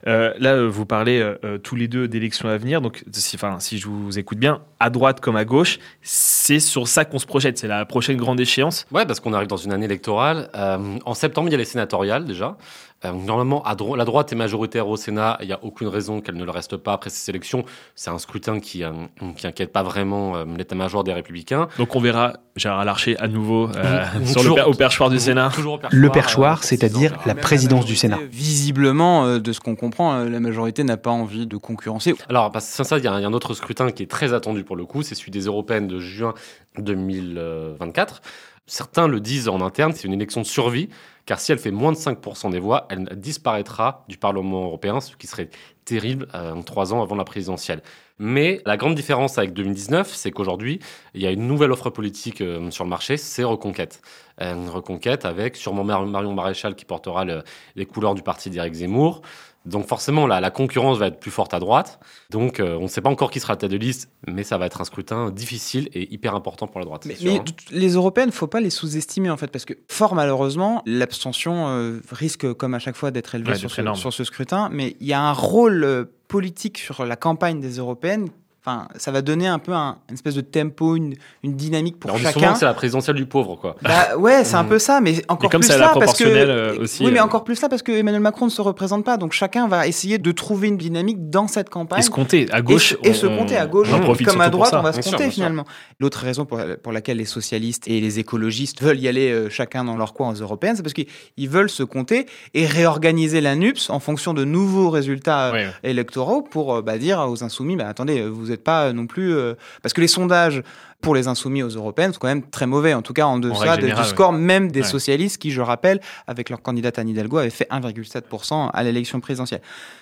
Euh, 0.07 0.33
là, 0.39 0.65
vous 0.67 0.86
parlez 0.86 1.19
euh, 1.19 1.57
tous 1.57 1.75
les 1.75 1.88
deux 1.88 2.07
d'élections 2.07 2.49
à 2.49 2.57
venir. 2.57 2.81
Donc, 2.81 3.03
si, 3.12 3.36
enfin, 3.36 3.59
si 3.59 3.77
je 3.77 3.88
vous 3.88 4.19
écoute 4.19 4.38
bien, 4.38 4.62
à 4.79 4.89
droite 4.89 5.19
comme 5.21 5.36
à 5.36 5.45
gauche, 5.45 5.79
c'est 6.01 6.59
sur 6.59 6.88
ça 6.88 7.05
qu'on 7.05 7.19
se 7.19 7.25
projette. 7.25 7.57
C'est 7.57 7.67
la 7.67 7.86
prochaine 7.86 8.17
grande 8.17 8.39
échéance. 8.39 8.86
Ouais, 8.91 9.05
parce 9.13 9.19
qu'on 9.19 9.34
arrive 9.34 9.47
dans 9.47 9.58
une 9.58 9.71
année 9.71 9.86
électorale. 9.86 10.49
Euh, 10.56 10.97
en 11.06 11.13
septembre, 11.13 11.47
il 11.49 11.52
y 11.52 11.56
a 11.56 11.60
les 11.60 11.65
sénatoriales 11.65 12.26
déjà. 12.26 12.58
Euh, 13.06 13.12
normalement, 13.12 13.62
à 13.63 13.76
dro- 13.76 13.95
la 13.97 14.06
droite 14.06 14.32
est 14.32 14.36
majoritaire 14.36 14.88
au 14.88 14.95
Sénat. 14.97 15.38
Il 15.41 15.45
n'y 15.47 15.54
a 15.54 15.60
aucune 15.62 15.88
raison 15.89 16.19
qu'elle 16.21 16.36
ne 16.38 16.45
le 16.45 16.49
reste 16.52 16.78
pas 16.78 16.93
après 16.93 17.10
ces 17.12 17.30
élections. 17.30 17.63
C'est 17.95 18.10
un 18.10 18.17
scrutin 18.17 18.60
qui, 18.60 18.84
euh, 18.84 18.91
qui 19.36 19.45
inquiète 19.45 19.71
pas 19.73 19.84
vraiment 19.84 20.36
euh, 20.38 20.45
l'état-major 20.58 21.04
des 21.04 21.13
Républicains. 21.13 21.67
Donc, 21.78 21.95
on 21.95 21.99
verra 21.99 22.34
Gérard 22.56 22.86
Larcher 22.86 23.15
à 23.19 23.28
nouveau 23.28 23.69
euh, 23.76 24.04
Mmh, 24.19 24.26
sur 24.26 24.43
le 24.43 24.56
per- 24.56 24.62
au 24.63 24.73
perchoir 24.73 25.10
du 25.12 25.19
Sénat. 25.19 25.52
Toujours 25.54 25.73
au 25.76 25.80
Le 25.91 26.10
perchoir, 26.10 26.63
c'est-à-dire 26.63 27.13
la 27.28 27.36
présidence 27.36 27.86
du 27.86 27.95
Sénat. 27.95 28.19
Visiblement, 28.32 29.26
euh, 29.26 29.39
de 29.39 29.52
ce 29.52 29.60
qu'on 29.60 29.76
comprend, 29.76 30.13
euh, 30.15 30.30
la 30.30 30.39
majorité 30.39 30.84
n'a 30.86 30.97
pas 30.97 31.12
envie 31.12 31.45
de 31.45 31.58
concurrencer. 31.58 32.15
Alors, 32.30 32.52
parce 32.52 32.65
que 32.69 32.76
sans 32.78 32.84
ça, 32.86 32.97
y, 32.97 33.02
il 33.02 33.04
y 33.04 33.08
a 33.08 33.13
un 33.13 33.34
autre 33.34 33.54
scrutin 33.54 33.91
qui 33.91 34.02
est 34.04 34.10
très 34.10 34.34
attendu 34.34 34.63
pour 34.63 34.76
le 34.78 34.86
coup, 34.86 35.04
c'est 35.04 35.13
celui 35.15 35.32
des 35.32 35.41
européennes 35.45 35.88
de 35.88 35.99
juin 35.99 36.34
2024. 36.80 38.21
Certains 38.65 39.08
le 39.08 39.19
disent 39.19 39.49
en 39.49 39.60
interne, 39.62 39.91
c'est 39.93 40.08
une 40.08 40.13
élection 40.13 40.39
de 40.41 40.45
survie, 40.45 40.88
car 41.26 41.39
si 41.39 41.52
elle 41.52 41.60
fait 41.60 41.71
moins 41.71 41.91
de 41.91 41.97
5% 41.97 42.49
des 42.49 42.60
voix, 42.60 42.88
elle 42.89 43.10
disparaîtra 43.15 44.06
du 44.08 44.17
Parlement 44.17 44.63
européen, 44.63 45.02
ce 45.02 45.15
qui 45.17 45.28
serait 45.28 45.49
terrible 45.84 46.28
euh, 46.34 46.62
trois 46.63 46.93
ans 46.93 47.02
avant 47.02 47.15
la 47.15 47.26
présidentielle. 47.26 47.82
Mais 48.19 48.62
la 48.65 48.78
grande 48.78 48.95
différence 48.95 49.38
avec 49.38 49.52
2019, 49.54 50.08
c'est 50.13 50.32
qu'aujourd'hui, 50.32 50.80
il 51.13 51.21
y 51.21 51.28
a 51.28 51.32
une 51.32 51.45
nouvelle 51.45 51.71
offre 51.73 51.89
politique 51.89 52.39
euh, 52.39 52.71
sur 52.71 52.86
le 52.86 52.89
marché, 52.89 53.17
c'est 53.17 53.43
Reconquête. 53.43 54.02
Euh, 54.41 54.56
Reconquête 54.69 55.26
avec 55.26 55.58
sûrement 55.58 55.84
Mar- 55.84 56.06
Marion 56.06 56.34
Maréchal 56.34 56.76
qui 56.76 56.86
portera 56.86 57.26
le- 57.26 57.43
les 57.76 57.86
couleurs 57.86 58.15
du 58.15 58.21
parti 58.21 58.49
d'Éric 58.49 58.76
Zemmour. 58.76 59.21
Donc 59.65 59.88
forcément, 59.88 60.28
la, 60.28 60.41
la 60.41 60.52
concurrence 60.52 60.97
va 60.97 61.08
être 61.08 61.19
plus 61.19 61.32
forte 61.32 61.54
à 61.54 61.60
droite. 61.60 61.99
Donc 62.30 62.60
euh, 62.60 62.76
on 62.78 62.84
ne 62.84 62.88
sait 62.88 63.02
pas 63.02 63.10
encore 63.10 63.32
qui 63.32 63.39
sera 63.39 63.56
tête 63.56 63.71
de 63.71 63.78
liste, 63.78 64.10
mais 64.28 64.43
ça 64.43 64.58
va 64.58 64.65
être 64.65 64.82
un 64.82 64.84
scrutin 64.84 65.32
difficile 65.32 65.89
et 65.93 66.13
hyper 66.13 66.36
important 66.36 66.67
pour 66.67 66.80
la 66.80 66.86
droite. 66.86 67.06
Mais, 67.06 67.15
sûr, 67.15 67.32
mais 67.32 67.39
hein. 67.39 67.43
les 67.71 67.93
européennes, 67.93 68.32
faut 68.32 68.47
pas 68.47 68.60
les 68.60 68.69
sous-estimer 68.69 69.30
en 69.30 69.38
fait, 69.38 69.47
parce 69.47 69.65
que 69.65 69.73
fort 69.89 70.15
malheureusement, 70.15 70.84
l'abstention 70.86 71.67
euh, 71.67 72.02
risque, 72.12 72.52
comme 72.54 72.73
à 72.73 72.80
chaque 72.80 72.95
fois, 72.95 73.12
d'être 73.12 73.36
élevée 73.36 73.52
Ouais, 73.52 73.58
sur, 73.58 73.69
d'être 73.69 73.76
ce, 73.76 73.82
énorme. 73.82 73.97
sur 73.97 74.12
ce 74.13 74.23
scrutin. 74.23 74.69
Mais 74.71 74.97
il 74.99 75.08
y 75.08 75.13
a 75.13 75.21
un 75.21 75.34
rôle 75.34 75.84
euh, 75.84 76.06
politique 76.28 76.80
sur 76.80 77.06
la 77.06 77.15
campagne 77.15 77.62
des 77.62 77.78
européennes. 77.78 78.30
Enfin, 78.65 78.88
ça 78.95 79.12
va 79.12 79.21
donner 79.21 79.45
un 79.47 79.60
peu 79.60 79.73
un, 79.73 79.97
une 80.08 80.13
espèce 80.13 80.36
de 80.36 80.41
tempo, 80.41 80.95
une, 80.95 81.15
une 81.43 81.56
dynamique 81.58 81.99
pour 81.99 82.12
Alors, 82.12 82.21
chacun. 82.21 82.54
que 82.54 82.60
c'est 82.60 82.65
la 82.65 82.73
présidentielle 82.73 83.17
du 83.17 83.26
pauvre, 83.26 83.58
quoi. 83.58 83.76
Bah 83.82 84.15
ouais, 84.17 84.45
c'est 84.45 84.56
un 84.56 84.63
Mm. 84.63 84.69
peu 84.69 84.80
ça, 84.80 85.02
mais 85.02 85.15
encore 85.28 85.49
comme 85.49 85.60
plus 85.60 85.67
c'est 85.67 85.73
à 85.73 85.78
là 85.80 85.88
la 85.93 85.99
parce 85.99 86.13
que 86.17 86.23
proportionnelle, 86.23 86.49
euh, 86.49 86.80
aussi, 86.80 87.04
oui, 87.06 87.12
mais 87.12 87.19
euh, 87.19 87.23
encore 87.23 87.43
plus 87.43 87.62
là 87.62 87.67
parce 87.67 87.82
que 87.84 87.91
Emmanuel 87.91 88.21
Macron 88.21 88.45
ne 88.45 88.49
se 88.49 88.62
représente 88.62 89.04
pas, 89.04 89.17
donc 89.17 89.34
chacun 89.34 89.67
va 89.67 89.86
essayer 89.86 90.17
de 90.17 90.32
trouver 90.32 90.69
une 90.69 90.78
dynamique 90.78 91.30
dans 91.30 91.49
cette 91.49 91.69
campagne. 91.69 91.99
Et 91.99 92.04
se 92.04 92.10
compter 92.10 92.47
à 92.54 92.62
gauche. 92.62 92.93
et, 92.93 92.95
se- 92.95 93.10
et 93.10 93.13
se 93.13 93.26
on- 93.28 93.38
compter 93.38 93.58
à 93.58 93.65
gauche, 93.67 93.89
comme 94.26 94.39
à 94.39 94.49
droite, 94.49 94.71
ça. 94.71 94.80
on 94.80 94.84
va 94.84 94.93
se 94.93 95.02
Bien 95.02 95.12
compter 95.12 95.23
sûr. 95.26 95.34
finalement. 95.34 95.65
L'autre 95.99 96.19
raison 96.19 96.45
pour, 96.45 96.58
pour 96.82 96.93
laquelle 96.93 97.17
les 97.17 97.26
socialistes 97.26 97.88
et 97.89 97.99
les 97.99 98.19
écologistes 98.19 98.82
veulent 98.82 98.99
y 98.99 99.10
aller 99.10 99.30
euh, 99.30 99.49
chacun 99.49 99.84
dans 99.84 99.97
leur 99.97 100.13
coin 100.13 100.30
aux 100.32 100.36
européennes, 100.41 100.78
c'est 100.78 100.84
parce 100.84 100.93
qu'ils 100.93 101.49
veulent 101.49 101.69
se 101.69 101.84
compter 101.84 102.28
et 102.54 102.65
réorganiser 102.65 103.41
la 103.41 103.56
NUPS 103.58 103.89
en 103.89 103.99
fonction 103.99 104.34
de 104.34 104.45
nouveaux 104.45 104.89
résultats 104.89 105.52
Ouais. 105.52 105.67
électoraux 105.84 106.41
pour 106.41 106.76
euh, 106.76 106.82
bah, 106.82 106.97
dire 106.97 107.19
aux 107.30 107.43
insoumis, 107.43 107.76
bah, 107.76 107.88
attendez, 107.89 108.21
vous 108.26 108.52
n'êtes 108.53 108.63
pas 108.63 108.85
euh, 108.85 108.93
non 108.93 109.07
plus... 109.07 109.35
euh, 109.35 109.55
Parce 109.81 109.93
que 109.93 110.01
les 110.01 110.07
sondages 110.07 110.63
pour 111.03 111.13
les 111.13 111.27
insoumis 111.27 111.61
aux 111.61 111.69
européennes 111.69 112.13
sont 112.13 112.19
quand 112.19 112.27
même 112.27 112.41
très 112.49 112.65
mauvais, 112.65 112.95
en 112.95 113.03
tout 113.03 113.13
cas 113.13 113.25
en 113.25 113.37
deçà 113.37 113.77
du 113.77 113.91
score 114.05 114.33
même 114.33 114.71
des 114.71 114.81
Ouais. 114.81 114.87
socialistes 114.87 115.37
qui, 115.39 115.51
je 115.51 115.61
rappelle, 115.61 115.99
avec 116.27 116.49
leur 116.49 116.61
candidate 116.63 116.97
Anne 116.97 117.09
Hidalgo, 117.09 117.37
avaient 117.37 117.49
fait 117.51 117.67
1,7% 117.69 118.69
à 118.73 118.83
l'élection 118.83 119.19
présidentielle. 119.19 119.61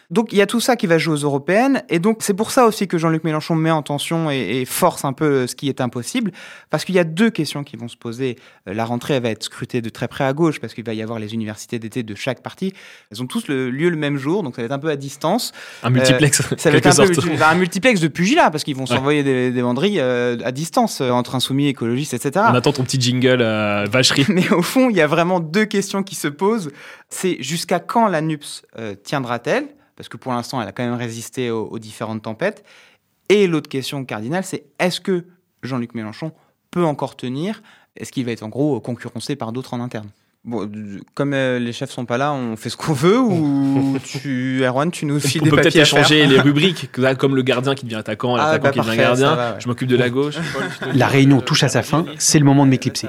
Donc 0.09 0.33
il 0.33 0.37
y 0.37 0.41
a 0.41 0.45
tout 0.45 0.59
ça 0.59 0.75
qui 0.75 0.87
va 0.87 0.97
jouer 0.97 1.13
aux 1.13 1.23
européennes, 1.25 1.83
et 1.89 1.99
donc 1.99 2.17
c'est 2.19 2.33
pour 2.33 2.51
ça 2.51 2.65
aussi 2.65 2.87
que 2.87 2.97
Jean-Luc 2.97 3.23
Mélenchon 3.23 3.55
met 3.55 3.71
en 3.71 3.81
tension 3.81 4.29
et, 4.29 4.61
et 4.61 4.65
force 4.65 5.05
un 5.05 5.13
peu 5.13 5.25
euh, 5.25 5.47
ce 5.47 5.55
qui 5.55 5.69
est 5.69 5.79
impossible, 5.79 6.31
parce 6.69 6.83
qu'il 6.83 6.95
y 6.95 6.99
a 6.99 7.05
deux 7.05 7.29
questions 7.29 7.63
qui 7.63 7.77
vont 7.77 7.87
se 7.87 7.95
poser. 7.95 8.37
Euh, 8.67 8.73
La 8.73 8.83
rentrée 8.83 9.13
elle 9.15 9.23
va 9.23 9.29
être 9.29 9.43
scrutée 9.43 9.81
de 9.81 9.89
très 9.89 10.09
près 10.09 10.25
à 10.25 10.33
gauche, 10.33 10.59
parce 10.59 10.73
qu'il 10.73 10.83
va 10.83 10.93
y 10.93 11.01
avoir 11.01 11.17
les 11.17 11.33
universités 11.33 11.79
d'été 11.79 12.03
de 12.03 12.13
chaque 12.15 12.41
parti. 12.43 12.73
Elles 13.11 13.21
ont 13.23 13.25
tous 13.27 13.47
le 13.47 13.69
lieu 13.69 13.89
le 13.89 13.95
même 13.95 14.17
jour, 14.17 14.43
donc 14.43 14.55
ça 14.55 14.61
va 14.61 14.65
être 14.65 14.71
un 14.73 14.79
peu 14.79 14.89
à 14.89 14.97
distance. 14.97 15.53
Un 15.81 15.89
multiplex, 15.91 16.41
Ça 16.57 16.69
va 16.71 16.77
être 16.77 16.87
un, 16.87 17.05
peu 17.05 17.09
multi- 17.13 17.41
un 17.41 17.55
multiplex 17.55 18.01
de 18.01 18.07
pugilat, 18.09 18.51
parce 18.51 18.65
qu'ils 18.65 18.75
vont 18.75 18.85
s'envoyer 18.85 19.23
des, 19.23 19.51
des 19.51 19.61
banderilles 19.61 19.99
euh, 20.01 20.37
à 20.43 20.51
distance 20.51 20.90
euh, 20.99 21.12
entre 21.12 21.36
insoumis, 21.36 21.67
écologistes, 21.67 22.13
etc. 22.13 22.45
On 22.49 22.56
attend 22.56 22.73
ton 22.73 22.84
petit 22.84 22.99
jingle 22.99 23.41
euh, 23.41 23.86
vacherie. 23.89 24.25
Mais 24.30 24.51
au 24.51 24.62
fond, 24.62 24.89
il 24.89 24.97
y 24.97 25.01
a 25.01 25.08
vraiment 25.08 25.39
deux 25.39 25.65
questions 25.65 26.04
qui 26.04 26.15
se 26.15 26.27
posent. 26.27 26.71
C'est 27.10 27.41
jusqu'à 27.41 27.80
quand 27.80 28.08
la 28.08 28.21
NUPS 28.21 28.63
euh, 28.77 28.95
tiendra-t-elle? 28.95 29.67
Parce 29.95 30.10
que 30.10 30.17
pour 30.17 30.34
l'instant, 30.34 30.62
elle 30.62 30.67
a 30.67 30.71
quand 30.71 30.84
même 30.84 30.95
résisté 30.95 31.51
aux, 31.51 31.67
aux 31.67 31.80
différentes 31.80 32.23
tempêtes. 32.23 32.65
Et 33.30 33.47
l'autre 33.47 33.69
question 33.69 34.04
cardinale, 34.04 34.43
c'est 34.43 34.65
est-ce 34.80 34.99
que 34.99 35.25
Jean-Luc 35.63 35.93
Mélenchon 35.93 36.34
peut 36.71 36.84
encore 36.84 37.15
tenir? 37.15 37.62
Est-ce 37.95 38.12
qu'il 38.12 38.25
va 38.25 38.32
être 38.32 38.43
en 38.43 38.49
gros 38.49 38.80
concurrencé 38.82 39.36
par 39.36 39.51
d'autres 39.51 39.73
en 39.73 39.80
interne? 39.80 40.10
Bon, 40.43 40.65
d- 40.65 41.01
comme 41.13 41.34
euh, 41.36 41.60
les 41.60 41.71
chefs 41.71 41.91
sont 41.91 42.06
pas 42.06 42.17
là, 42.17 42.34
on 42.34 42.56
fait 42.56 42.69
ce 42.71 42.75
qu'on 42.77 42.93
veut 42.93 43.19
ou 43.19 43.95
tu, 44.04 44.63
Erwan, 44.65 44.89
tu 44.89 45.06
nous 45.06 45.19
files 45.19 45.41
On 45.41 45.45
des 45.45 45.49
peut 45.51 45.56
peut-être 45.58 45.65
papiers 45.67 45.82
à 45.82 45.86
faire 45.86 45.99
échanger 45.99 46.25
les 46.25 46.39
rubriques, 46.39 46.89
comme 47.19 47.36
le 47.36 47.43
gardien 47.43 47.75
qui 47.75 47.86
devient 47.86 47.97
attaquant, 47.97 48.36
Ah, 48.36 48.54
l'attaquant 48.54 48.63
bah, 48.63 48.71
qui 48.71 48.80
devient 48.80 48.88
parfait, 48.88 49.01
gardien. 49.04 49.36
va, 49.36 49.51
ouais. 49.51 49.56
Je 49.60 49.67
m'occupe 49.67 49.88
de 49.88 49.95
la 49.97 50.10
gauche. 50.10 50.36
La 50.95 51.06
réunion 51.08 51.41
touche 51.41 51.63
à 51.63 51.69
sa 51.69 51.84
fin, 51.84 52.06
c'est 52.17 52.39
le 52.39 52.45
moment 52.45 52.65
de 52.65 52.71
m'éclipser. 52.71 53.08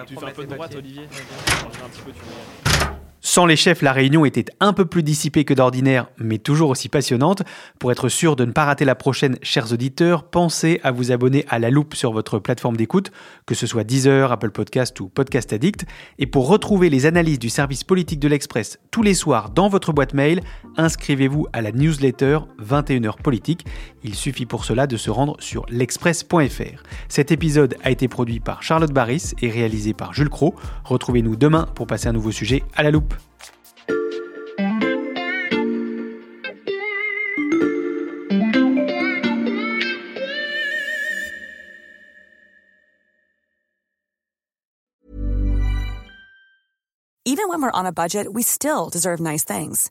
Sans 3.34 3.46
les 3.46 3.56
chefs, 3.56 3.80
la 3.80 3.94
réunion 3.94 4.26
était 4.26 4.44
un 4.60 4.74
peu 4.74 4.84
plus 4.84 5.02
dissipée 5.02 5.46
que 5.46 5.54
d'ordinaire, 5.54 6.08
mais 6.18 6.36
toujours 6.36 6.68
aussi 6.68 6.90
passionnante. 6.90 7.42
Pour 7.78 7.90
être 7.90 8.10
sûr 8.10 8.36
de 8.36 8.44
ne 8.44 8.52
pas 8.52 8.66
rater 8.66 8.84
la 8.84 8.94
prochaine, 8.94 9.38
chers 9.40 9.72
auditeurs, 9.72 10.24
pensez 10.24 10.80
à 10.82 10.90
vous 10.90 11.12
abonner 11.12 11.46
à 11.48 11.58
La 11.58 11.70
Loupe 11.70 11.94
sur 11.94 12.12
votre 12.12 12.38
plateforme 12.38 12.76
d'écoute, 12.76 13.10
que 13.46 13.54
ce 13.54 13.66
soit 13.66 13.84
Deezer, 13.84 14.32
Apple 14.32 14.50
Podcast 14.50 15.00
ou 15.00 15.08
Podcast 15.08 15.50
Addict. 15.54 15.86
Et 16.18 16.26
pour 16.26 16.46
retrouver 16.46 16.90
les 16.90 17.06
analyses 17.06 17.38
du 17.38 17.48
service 17.48 17.84
politique 17.84 18.20
de 18.20 18.28
l'Express 18.28 18.78
tous 18.90 19.02
les 19.02 19.14
soirs 19.14 19.48
dans 19.48 19.70
votre 19.70 19.94
boîte 19.94 20.12
mail, 20.12 20.42
inscrivez-vous 20.76 21.46
à 21.54 21.62
la 21.62 21.72
newsletter 21.72 22.40
21h 22.62 23.22
politique. 23.22 23.64
Il 24.04 24.14
suffit 24.14 24.46
pour 24.46 24.64
cela 24.64 24.86
de 24.86 24.96
se 24.96 25.10
rendre 25.10 25.36
sur 25.40 25.64
l'express.fr. 25.68 26.82
Cet 27.08 27.30
épisode 27.30 27.76
a 27.82 27.90
été 27.90 28.08
produit 28.08 28.40
par 28.40 28.62
Charlotte 28.62 28.92
Barris 28.92 29.32
et 29.40 29.50
réalisé 29.50 29.94
par 29.94 30.12
Jules 30.12 30.30
Cro. 30.30 30.54
Retrouvez-nous 30.84 31.36
demain 31.36 31.66
pour 31.74 31.86
passer 31.86 32.08
un 32.08 32.12
nouveau 32.12 32.32
sujet 32.32 32.62
à 32.74 32.82
la 32.82 32.90
loupe. 32.90 33.14
Even 47.24 47.48
when 47.48 47.62
we're 47.62 47.70
on 47.72 47.86
a 47.86 47.92
budget, 47.92 48.26
we 48.32 48.42
still 48.42 48.90
deserve 48.90 49.20
nice 49.20 49.44
things. 49.44 49.90